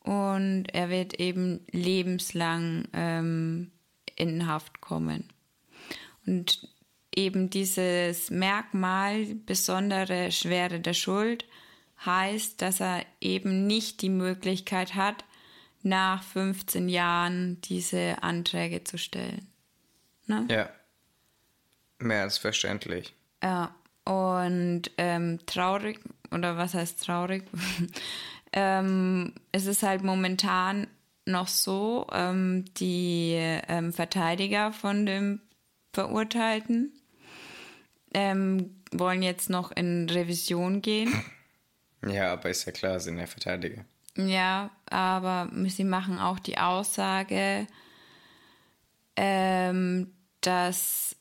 Und 0.00 0.66
er 0.72 0.90
wird 0.90 1.14
eben 1.14 1.60
lebenslang 1.70 2.88
ähm, 2.92 3.70
in 4.16 4.46
Haft 4.46 4.82
kommen. 4.82 5.30
Und 6.26 6.68
eben 7.14 7.48
dieses 7.48 8.30
Merkmal, 8.30 9.34
besondere 9.46 10.30
Schwere 10.30 10.80
der 10.80 10.92
Schuld, 10.92 11.46
heißt, 12.04 12.60
dass 12.60 12.80
er 12.80 13.06
eben 13.20 13.66
nicht 13.66 14.02
die 14.02 14.10
Möglichkeit 14.10 14.94
hat, 14.94 15.24
nach 15.82 16.22
15 16.22 16.88
Jahren 16.88 17.60
diese 17.62 18.22
Anträge 18.22 18.84
zu 18.84 18.98
stellen. 18.98 19.46
Ne? 20.26 20.46
Ja. 20.50 20.70
Mehr 21.98 22.22
als 22.22 22.38
verständlich. 22.38 23.14
Ja, 23.42 23.74
und 24.04 24.82
ähm, 24.98 25.38
traurig, 25.46 26.00
oder 26.30 26.56
was 26.56 26.74
heißt 26.74 27.04
traurig? 27.04 27.44
ähm, 28.52 29.32
es 29.52 29.66
ist 29.66 29.82
halt 29.82 30.02
momentan 30.02 30.86
noch 31.26 31.48
so, 31.48 32.06
ähm, 32.12 32.64
die 32.76 33.34
ähm, 33.36 33.92
Verteidiger 33.92 34.72
von 34.72 35.06
dem 35.06 35.40
Verurteilten 35.92 36.92
ähm, 38.12 38.76
wollen 38.92 39.22
jetzt 39.22 39.50
noch 39.50 39.72
in 39.72 40.08
Revision 40.08 40.82
gehen. 40.82 41.12
Ja, 42.06 42.34
aber 42.34 42.50
ist 42.50 42.66
ja 42.66 42.72
klar, 42.72 43.00
sind 43.00 43.16
ja 43.16 43.26
Verteidiger. 43.26 43.86
Ja, 44.14 44.70
aber 44.90 45.50
sie 45.68 45.84
machen 45.84 46.18
auch 46.18 46.38
die 46.38 46.58
Aussage, 46.58 47.66
ähm, 49.16 50.12
dass, 50.46 51.16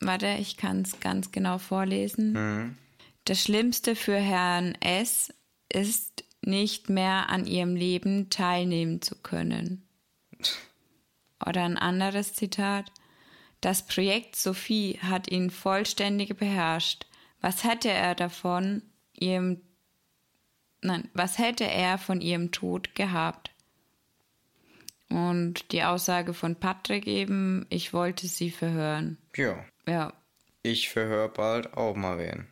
warte, 0.00 0.36
ich 0.40 0.56
kann 0.56 0.82
es 0.82 1.00
ganz 1.00 1.32
genau 1.32 1.58
vorlesen. 1.58 2.76
Das 3.24 3.42
Schlimmste 3.42 3.94
für 3.94 4.16
Herrn 4.16 4.74
S. 4.80 5.32
ist, 5.72 6.24
nicht 6.40 6.88
mehr 6.88 7.28
an 7.28 7.46
ihrem 7.46 7.74
Leben 7.74 8.30
teilnehmen 8.30 9.02
zu 9.02 9.16
können. 9.16 9.82
Oder 11.44 11.64
ein 11.64 11.76
anderes 11.76 12.34
Zitat. 12.34 12.90
Das 13.60 13.86
Projekt 13.86 14.36
Sophie 14.36 14.98
hat 15.02 15.30
ihn 15.30 15.50
vollständig 15.50 16.36
beherrscht. 16.36 17.06
Was 17.40 17.64
hätte 17.64 17.90
er 17.90 18.14
davon, 18.14 18.82
ihrem 19.12 19.60
Nein, 20.80 21.10
was 21.12 21.38
hätte 21.38 21.64
er 21.64 21.98
von 21.98 22.20
ihrem 22.20 22.52
Tod 22.52 22.94
gehabt? 22.94 23.50
Und 25.10 25.72
die 25.72 25.82
Aussage 25.84 26.34
von 26.34 26.56
Patrick 26.56 27.06
eben, 27.06 27.66
ich 27.70 27.92
wollte 27.92 28.26
sie 28.26 28.50
verhören. 28.50 29.18
Ja. 29.36 29.64
Ja. 29.86 30.12
Ich 30.62 30.90
verhöre 30.90 31.30
bald 31.30 31.74
auch 31.74 31.96
mal 31.96 32.18
wen. 32.18 32.46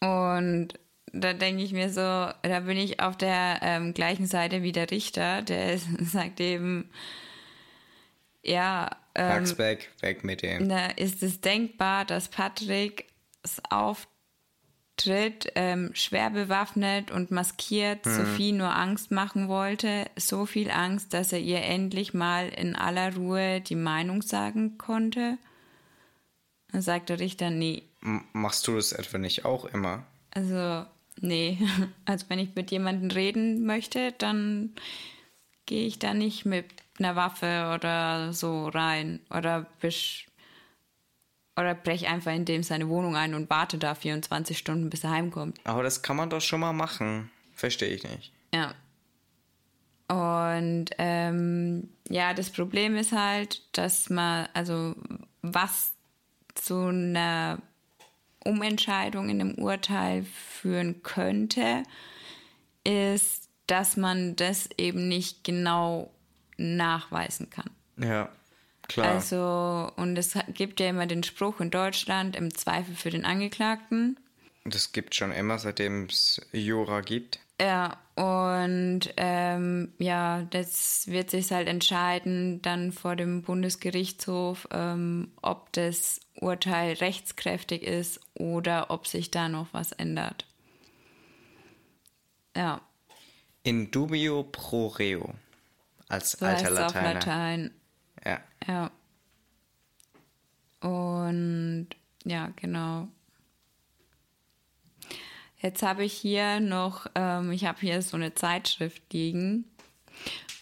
Und 0.00 0.74
da 1.12 1.32
denke 1.32 1.62
ich 1.62 1.72
mir 1.72 1.90
so, 1.90 2.00
da 2.00 2.60
bin 2.60 2.76
ich 2.76 3.00
auf 3.00 3.16
der 3.16 3.60
ähm, 3.62 3.94
gleichen 3.94 4.26
Seite 4.26 4.62
wie 4.62 4.72
der 4.72 4.90
Richter, 4.90 5.42
der 5.42 5.78
sagt 6.00 6.40
eben, 6.40 6.90
ja. 8.42 8.90
Ähm, 9.14 9.28
Pack's 9.28 9.58
weg, 9.58 9.90
weg 10.00 10.24
mit 10.24 10.42
dem. 10.42 10.68
Da 10.68 10.86
ist 10.86 11.22
es 11.22 11.40
denkbar, 11.40 12.04
dass 12.04 12.28
Patrick 12.28 13.06
es 13.42 13.62
Auftritt 15.02 15.52
ähm, 15.56 15.90
schwer 15.94 16.30
bewaffnet 16.30 17.10
und 17.10 17.30
maskiert 17.30 18.06
Mhm. 18.06 18.10
Sophie 18.14 18.52
nur 18.52 18.74
Angst 18.74 19.10
machen 19.10 19.48
wollte. 19.48 20.06
So 20.16 20.46
viel 20.46 20.70
Angst, 20.70 21.12
dass 21.12 21.32
er 21.32 21.40
ihr 21.40 21.62
endlich 21.62 22.14
mal 22.14 22.48
in 22.48 22.76
aller 22.76 23.14
Ruhe 23.16 23.60
die 23.60 23.74
Meinung 23.74 24.22
sagen 24.22 24.78
konnte. 24.78 25.38
Dann 26.70 26.82
sagt 26.82 27.08
der 27.08 27.18
Richter, 27.20 27.50
nee, 27.50 27.82
M 28.02 28.24
machst 28.32 28.66
du 28.66 28.76
das 28.76 28.92
etwa 28.92 29.18
nicht 29.18 29.44
auch 29.44 29.64
immer? 29.66 30.06
also, 30.30 30.86
nee. 31.20 31.58
Also, 32.04 32.26
wenn 32.28 32.38
ich 32.38 32.54
mit 32.54 32.70
jemandem 32.70 33.10
reden 33.10 33.64
möchte, 33.66 34.12
dann 34.18 34.74
gehe 35.66 35.86
ich 35.86 35.98
da 35.98 36.14
nicht 36.14 36.44
mit 36.44 36.66
einer 36.98 37.16
Waffe 37.16 37.72
oder 37.74 38.32
so 38.32 38.68
rein. 38.68 39.20
Oder 39.30 39.66
bisch 39.80 40.26
oder 41.62 41.74
brech 41.74 42.08
einfach 42.08 42.32
in 42.32 42.44
dem 42.44 42.62
seine 42.62 42.88
Wohnung 42.88 43.16
ein 43.16 43.34
und 43.34 43.48
warte 43.50 43.78
da 43.78 43.94
24 43.94 44.58
Stunden, 44.58 44.90
bis 44.90 45.04
er 45.04 45.10
heimkommt. 45.10 45.58
Aber 45.64 45.82
das 45.82 46.02
kann 46.02 46.16
man 46.16 46.30
doch 46.30 46.40
schon 46.40 46.60
mal 46.60 46.72
machen. 46.72 47.30
Verstehe 47.54 47.88
ich 47.88 48.02
nicht. 48.02 48.32
Ja. 48.54 48.74
Und 50.08 50.86
ähm, 50.98 51.88
ja, 52.08 52.34
das 52.34 52.50
Problem 52.50 52.96
ist 52.96 53.12
halt, 53.12 53.62
dass 53.72 54.10
man, 54.10 54.48
also 54.52 54.94
was 55.40 55.94
zu 56.54 56.88
einer 56.88 57.58
Umentscheidung 58.44 59.28
in 59.30 59.38
dem 59.38 59.54
Urteil 59.54 60.24
führen 60.24 61.02
könnte, 61.02 61.84
ist, 62.84 63.48
dass 63.66 63.96
man 63.96 64.36
das 64.36 64.68
eben 64.76 65.08
nicht 65.08 65.44
genau 65.44 66.10
nachweisen 66.56 67.48
kann. 67.48 67.70
Ja, 67.96 68.28
klar. 68.88 69.14
Also, 69.14 69.90
und 69.96 70.16
es 70.16 70.36
gibt 70.54 70.80
ja 70.80 70.88
immer 70.88 71.06
den 71.06 71.22
Spruch 71.22 71.60
in 71.60 71.70
Deutschland, 71.70 72.36
im 72.36 72.54
Zweifel 72.54 72.94
für 72.94 73.10
den 73.10 73.24
Angeklagten. 73.24 74.18
das 74.64 74.92
gibt 74.92 75.14
schon 75.14 75.32
immer, 75.32 75.58
seitdem 75.58 76.04
es 76.06 76.40
Jura 76.52 77.00
gibt. 77.00 77.40
Ja, 77.60 77.96
und 78.16 79.02
ähm, 79.16 79.92
ja, 79.98 80.42
das 80.50 81.06
wird 81.06 81.30
sich 81.30 81.52
halt 81.52 81.68
entscheiden 81.68 82.60
dann 82.62 82.90
vor 82.92 83.14
dem 83.14 83.42
Bundesgerichtshof, 83.42 84.66
ähm, 84.72 85.30
ob 85.42 85.72
das 85.72 86.20
Urteil 86.34 86.94
rechtskräftig 86.94 87.82
ist 87.84 88.20
oder 88.34 88.90
ob 88.90 89.06
sich 89.06 89.30
da 89.30 89.48
noch 89.48 89.68
was 89.72 89.92
ändert. 89.92 90.44
Ja, 92.56 92.80
In 93.62 93.90
dubio 93.92 94.42
pro 94.42 94.88
reo. 94.88 95.32
Als 96.08 96.32
so 96.32 96.44
alter 96.44 96.70
es 96.70 96.78
auf 96.78 96.94
Lateiner. 96.94 97.14
Latein. 97.14 97.70
Ja. 98.24 98.40
Ja. 98.66 98.90
Und 100.80 101.88
ja, 102.24 102.52
genau. 102.56 103.08
Jetzt 105.60 105.82
habe 105.82 106.04
ich 106.04 106.12
hier 106.12 106.58
noch, 106.58 107.06
ähm, 107.14 107.52
ich 107.52 107.64
habe 107.64 107.78
hier 107.80 108.02
so 108.02 108.16
eine 108.16 108.34
Zeitschrift 108.34 109.12
liegen, 109.12 109.64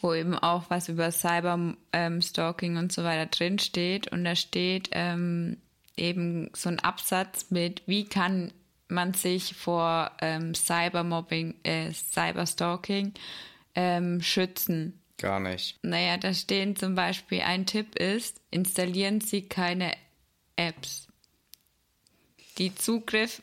wo 0.02 0.12
eben 0.12 0.34
auch 0.34 0.68
was 0.68 0.90
über 0.90 1.10
Cyber-Stalking 1.10 2.76
und 2.76 2.92
so 2.92 3.02
weiter 3.02 3.26
drin 3.26 3.58
steht. 3.58 4.12
Und 4.12 4.24
da 4.24 4.36
steht 4.36 4.90
ähm, 4.92 5.56
eben 5.96 6.50
so 6.54 6.68
ein 6.68 6.80
Absatz 6.80 7.50
mit, 7.50 7.82
wie 7.86 8.04
kann 8.04 8.52
man 8.88 9.14
sich 9.14 9.54
vor 9.54 10.10
ähm, 10.20 10.54
Cybermobbing, 10.54 11.54
äh, 11.62 11.92
Cyberstalking 11.92 13.14
ähm, 13.74 14.20
schützen. 14.20 14.99
Gar 15.20 15.40
nicht. 15.40 15.78
Naja, 15.82 16.16
da 16.16 16.32
stehen 16.32 16.76
zum 16.76 16.94
Beispiel, 16.94 17.42
ein 17.42 17.66
Tipp 17.66 17.94
ist, 17.94 18.40
installieren 18.50 19.20
Sie 19.20 19.42
keine 19.42 19.92
Apps. 20.56 21.08
Die 22.56 22.74
Zugriff. 22.74 23.42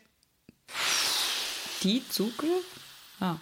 Die 1.84 2.02
Zugriff? 2.10 2.66
Ah. 3.20 3.38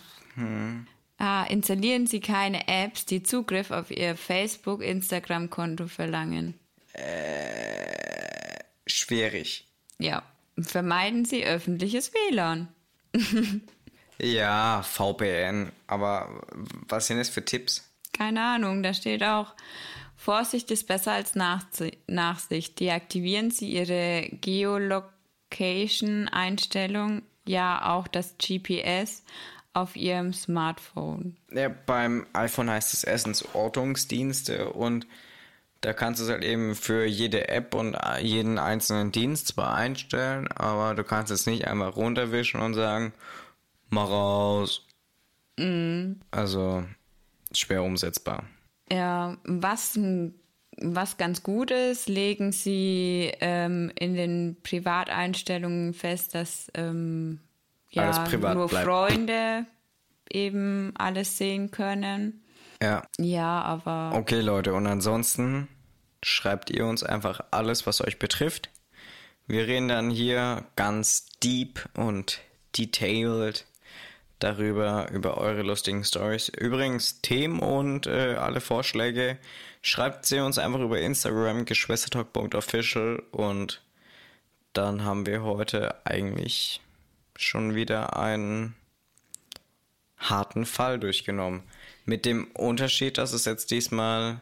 ah, 1.18 1.46
installieren 1.46 2.08
Sie 2.08 2.20
keine 2.20 2.68
Apps, 2.68 3.06
die 3.06 3.24
Zugriff 3.24 3.72
auf 3.72 3.90
Ihr 3.90 4.18
Facebook, 4.18 4.84
Instagram-Konto 4.84 5.88
verlangen. 5.88 6.60
Schwierig. 8.86 9.66
Ja. 9.98 10.24
Vermeiden 10.60 11.24
Sie 11.24 11.46
öffentliches 11.46 12.12
WLAN. 12.14 12.68
Ja, 14.18 14.82
VPN. 14.82 15.72
Aber 15.88 16.42
was 16.88 17.08
sind 17.08 17.18
das 17.18 17.28
für 17.28 17.44
Tipps? 17.44 17.84
Keine 18.18 18.42
Ahnung, 18.42 18.82
da 18.82 18.94
steht 18.94 19.24
auch, 19.24 19.54
Vorsicht 20.16 20.72
ist 20.72 20.88
besser 20.88 21.12
als 21.12 21.36
Nachsi- 21.36 21.98
Nachsicht. 22.08 22.80
Deaktivieren 22.80 23.52
Sie 23.52 23.70
Ihre 23.70 24.30
Geolocation-Einstellung, 24.42 27.24
ja 27.46 27.94
auch 27.94 28.08
das 28.08 28.38
GPS 28.38 29.24
auf 29.74 29.98
Ihrem 29.98 30.34
Smartphone. 30.34 31.36
Ja, 31.52 31.70
beim 31.70 32.26
iPhone 32.34 32.70
heißt 32.70 32.94
es 32.94 33.04
erstens 33.04 33.44
Ortungsdienste 33.54 34.72
und 34.72 35.06
da 35.82 35.92
kannst 35.94 36.20
du 36.20 36.24
es 36.24 36.32
halt 36.32 36.44
eben 36.44 36.74
für 36.76 37.06
jede 37.06 37.50
App 37.50 37.76
und 37.76 37.96
jeden 38.22 38.58
einzelnen 38.58 39.12
Dienst 39.12 39.50
zwar 39.50 39.76
einstellen, 39.76 40.48
aber 40.48 40.96
du 40.96 41.04
kannst 41.04 41.32
es 41.32 41.46
nicht 41.46 41.68
einmal 41.68 41.90
runterwischen 41.90 42.60
und 42.62 42.74
sagen, 42.74 43.14
mach 43.90 44.10
raus. 44.10 44.88
Also 46.32 46.86
schwer 47.60 47.84
umsetzbar. 47.84 48.44
Ja, 48.92 49.38
was, 49.44 50.00
was 50.78 51.18
ganz 51.18 51.44
gut 51.44 51.72
ist, 51.72 52.08
legen 52.08 52.52
Sie 52.52 53.32
ähm, 53.40 53.92
in 53.98 54.16
den 54.16 54.58
Privateinstellungen 54.62 55.94
fest, 55.94 56.36
dass 56.36 56.72
ähm, 56.76 57.40
ja, 57.90 58.28
nur 58.54 58.68
bleibt. 58.68 58.86
Freunde 58.86 59.66
eben 60.30 60.92
alles 60.98 61.38
sehen 61.38 61.72
können. 61.72 62.44
Ja, 62.82 63.04
Ja, 63.18 63.62
aber 63.62 64.12
okay 64.18 64.42
Leute, 64.42 64.74
und 64.74 64.86
ansonsten 64.86 65.70
schreibt 66.22 66.70
ihr 66.70 66.86
uns 66.86 67.04
einfach 67.04 67.40
alles, 67.52 67.88
was 67.88 68.02
euch 68.02 68.20
betrifft. 68.20 68.70
Wir 69.48 69.68
reden 69.68 69.88
dann 69.88 70.10
hier 70.10 70.66
ganz 70.76 71.28
deep 71.44 71.88
und 71.96 72.42
detailed 72.78 73.66
darüber, 74.46 75.10
über 75.12 75.38
eure 75.38 75.64
lustigen 75.64 76.04
Stories. 76.04 76.50
Übrigens, 76.50 77.22
Themen 77.22 77.60
und 77.60 78.06
äh, 78.06 78.36
alle 78.36 78.62
Vorschläge 78.62 79.38
schreibt 79.82 80.26
sie 80.26 80.40
uns 80.40 80.60
einfach 80.60 80.80
über 80.80 81.00
Instagram, 81.00 81.66
geschwistertalk.official 81.66 83.24
und 83.32 83.82
dann 84.74 85.04
haben 85.04 85.26
wir 85.26 85.44
heute 85.44 85.96
eigentlich 86.06 86.82
schon 87.36 87.74
wieder 87.74 88.18
einen 88.18 88.76
harten 90.18 90.66
Fall 90.66 91.00
durchgenommen. 91.00 91.64
Mit 92.06 92.26
dem 92.26 92.46
Unterschied, 92.52 93.18
dass 93.18 93.34
es 93.34 93.46
jetzt 93.46 93.72
diesmal 93.72 94.42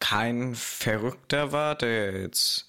kein 0.00 0.54
Verrückter 0.54 1.50
war, 1.50 1.76
der 1.76 2.20
jetzt 2.20 2.68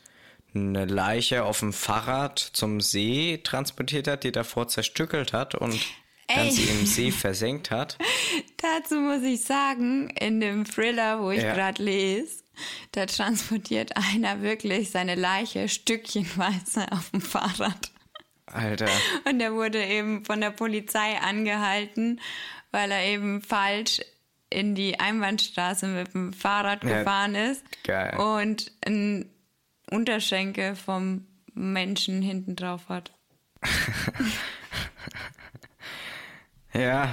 eine 0.53 0.85
Leiche 0.85 1.43
auf 1.43 1.59
dem 1.59 1.73
Fahrrad 1.73 2.39
zum 2.39 2.79
See 2.79 3.41
transportiert 3.43 4.07
hat, 4.07 4.23
die 4.23 4.31
davor 4.31 4.69
zerstückelt 4.69 5.33
hat 5.33 5.53
und 5.53 5.77
sie 6.49 6.63
im 6.63 6.85
See 6.85 7.11
versenkt 7.11 7.71
hat. 7.71 7.97
Dazu 8.57 8.95
muss 8.99 9.21
ich 9.23 9.43
sagen, 9.43 10.09
in 10.09 10.39
dem 10.41 10.65
Thriller, 10.65 11.21
wo 11.21 11.31
ich 11.31 11.41
Ja. 11.43 11.53
gerade 11.53 11.83
lese, 11.83 12.43
da 12.93 13.05
transportiert 13.05 13.91
einer 13.97 14.41
wirklich 14.41 14.89
seine 14.91 15.15
Leiche 15.15 15.67
stückchenweise 15.69 16.85
auf 16.91 17.09
dem 17.11 17.21
Fahrrad. 17.21 17.91
Alter, 18.47 18.87
Und 19.27 19.41
er 19.41 19.53
wurde 19.53 19.83
eben 19.83 20.23
von 20.23 20.39
der 20.39 20.51
Polizei 20.51 21.17
angehalten, 21.19 22.21
weil 22.71 22.91
er 22.91 23.03
eben 23.05 23.41
falsch 23.41 24.01
in 24.49 24.75
die 24.75 24.99
Einbahnstraße 24.99 25.87
mit 25.87 26.13
dem 26.13 26.31
Fahrrad 26.31 26.83
Ja, 26.83 26.99
gefahren 26.99 27.35
ist 27.35 27.63
geil. 27.83 28.15
und 28.17 28.71
ein 28.85 29.29
Unterschenkel 29.89 30.75
vom 30.75 31.25
Menschen 31.53 32.21
hinten 32.21 32.55
drauf 32.55 32.87
hat. 32.87 33.11
Ja, 36.75 37.11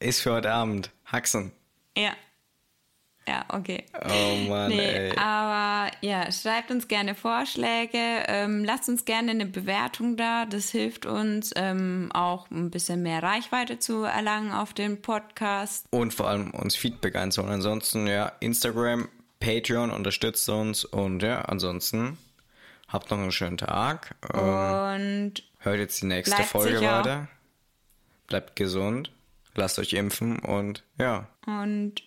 ist 0.00 0.20
für 0.20 0.32
heute 0.32 0.50
Abend. 0.50 0.90
Haxen. 1.06 1.52
Ja. 1.96 2.12
Ja, 3.26 3.46
okay. 3.48 3.84
Oh 4.04 4.50
Mann, 4.50 4.68
nee, 4.68 5.08
ey. 5.08 5.16
aber 5.16 5.90
ja, 6.02 6.30
schreibt 6.30 6.70
uns 6.70 6.88
gerne 6.88 7.14
Vorschläge, 7.14 7.98
ähm, 8.26 8.64
lasst 8.64 8.86
uns 8.90 9.06
gerne 9.06 9.30
eine 9.30 9.46
Bewertung 9.46 10.18
da. 10.18 10.44
Das 10.44 10.68
hilft 10.68 11.06
uns 11.06 11.50
ähm, 11.56 12.10
auch 12.12 12.50
ein 12.50 12.70
bisschen 12.70 13.00
mehr 13.00 13.22
Reichweite 13.22 13.78
zu 13.78 14.02
erlangen 14.02 14.52
auf 14.52 14.74
dem 14.74 15.00
Podcast. 15.00 15.86
Und 15.90 16.12
vor 16.12 16.28
allem 16.28 16.50
uns 16.50 16.76
Feedback 16.76 17.16
einzuholen. 17.16 17.54
Ansonsten, 17.54 18.06
ja, 18.06 18.30
Instagram, 18.40 19.08
Patreon 19.40 19.90
unterstützt 19.90 20.46
uns. 20.50 20.84
Und 20.84 21.22
ja, 21.22 21.40
ansonsten 21.42 22.18
habt 22.88 23.10
noch 23.10 23.18
einen 23.18 23.32
schönen 23.32 23.56
Tag. 23.56 24.16
Ähm, 24.34 24.40
Und 24.40 25.32
hört 25.60 25.78
jetzt 25.78 26.02
die 26.02 26.06
nächste 26.06 26.42
Folge 26.42 26.82
weiter. 26.82 27.28
Bleibt 28.26 28.56
gesund. 28.56 29.10
Lasst 29.54 29.78
euch 29.78 29.92
impfen 29.92 30.38
und 30.40 30.82
ja. 30.98 31.28
und 31.46 32.02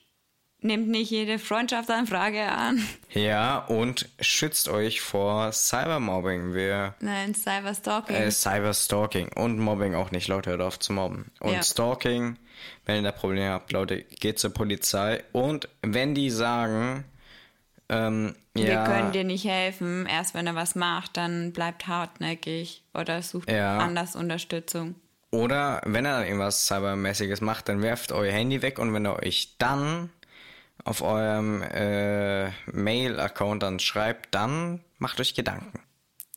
nehmt 0.60 0.90
nicht 0.90 1.12
jede 1.12 1.40
Freundschaftsanfrage 1.40 2.44
an. 2.44 2.82
Ja, 3.14 3.60
und 3.60 4.10
schützt 4.20 4.68
euch 4.70 5.02
vor 5.02 5.52
Cybermobbing. 5.54 6.54
Wir 6.54 6.94
Nein, 7.00 7.34
Cyberstalking. 7.34 8.16
Äh, 8.16 8.32
Cyberstalking 8.32 9.30
und 9.34 9.58
Mobbing 9.60 9.96
auch 9.96 10.12
nicht. 10.12 10.28
Leute, 10.28 10.50
hört 10.52 10.62
auf 10.62 10.78
zu 10.78 10.94
mobben. 10.94 11.32
Und 11.40 11.54
Ja. 11.54 11.64
Stalking, 11.64 12.38
wenn 12.86 12.98
ihr 12.98 13.02
da 13.04 13.12
Probleme 13.12 13.50
habt, 13.50 13.72
Leute, 13.72 14.04
geht 14.04 14.40
zur 14.40 14.54
Polizei. 14.54 15.24
Und 15.32 15.70
wenn 15.82 16.14
die 16.16 16.30
sagen, 16.30 17.06
ähm, 17.90 18.36
Wir 18.54 18.66
ja, 18.74 18.86
können 18.86 19.12
dir 19.14 19.24
nicht 19.24 19.46
helfen. 19.46 20.06
Erst 20.06 20.34
wenn 20.34 20.46
er 20.48 20.56
was 20.56 20.76
macht, 20.76 21.16
dann 21.18 21.54
bleibt 21.54 21.88
hartnäckig 21.88 22.84
oder 22.94 23.22
sucht 23.22 23.50
Ja. 23.50 23.78
anders 23.78 24.16
Unterstützung. 24.16 24.96
Oder 25.32 25.82
wenn 25.86 26.06
er 26.06 26.20
dann 26.20 26.26
irgendwas 26.26 26.68
Cybermäßiges 26.68 27.42
macht, 27.42 27.70
dann 27.70 27.82
werft 27.82 28.12
euer 28.12 28.32
Handy 28.32 28.62
weg 28.62 28.80
und 28.80 28.94
wenn 28.94 29.06
er 29.06 29.22
euch 29.22 29.56
dann 29.58 30.10
auf 30.84 31.02
eurem 31.02 31.62
äh, 31.64 32.50
Mail-Account 32.72 33.64
dann 33.64 33.80
schreibt, 33.80 34.34
dann 34.34 34.84
macht 35.00 35.20
euch 35.20 35.34
Gedanken. 35.34 35.80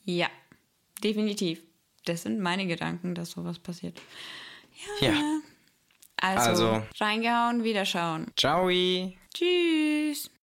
Ja, 0.05 0.28
definitiv. 1.05 1.61
Das 2.05 2.22
sind 2.22 2.41
meine 2.41 2.66
Gedanken, 2.66 3.14
dass 3.14 3.30
sowas 3.32 3.59
passiert. 3.59 4.01
Ja. 5.01 5.12
Also, 6.16 6.51
Also. 6.51 6.82
reingehauen, 6.99 7.64
wieder 7.64 7.84
schauen. 7.84 8.26
Ciao! 8.36 8.68
Tschüss. 9.34 10.30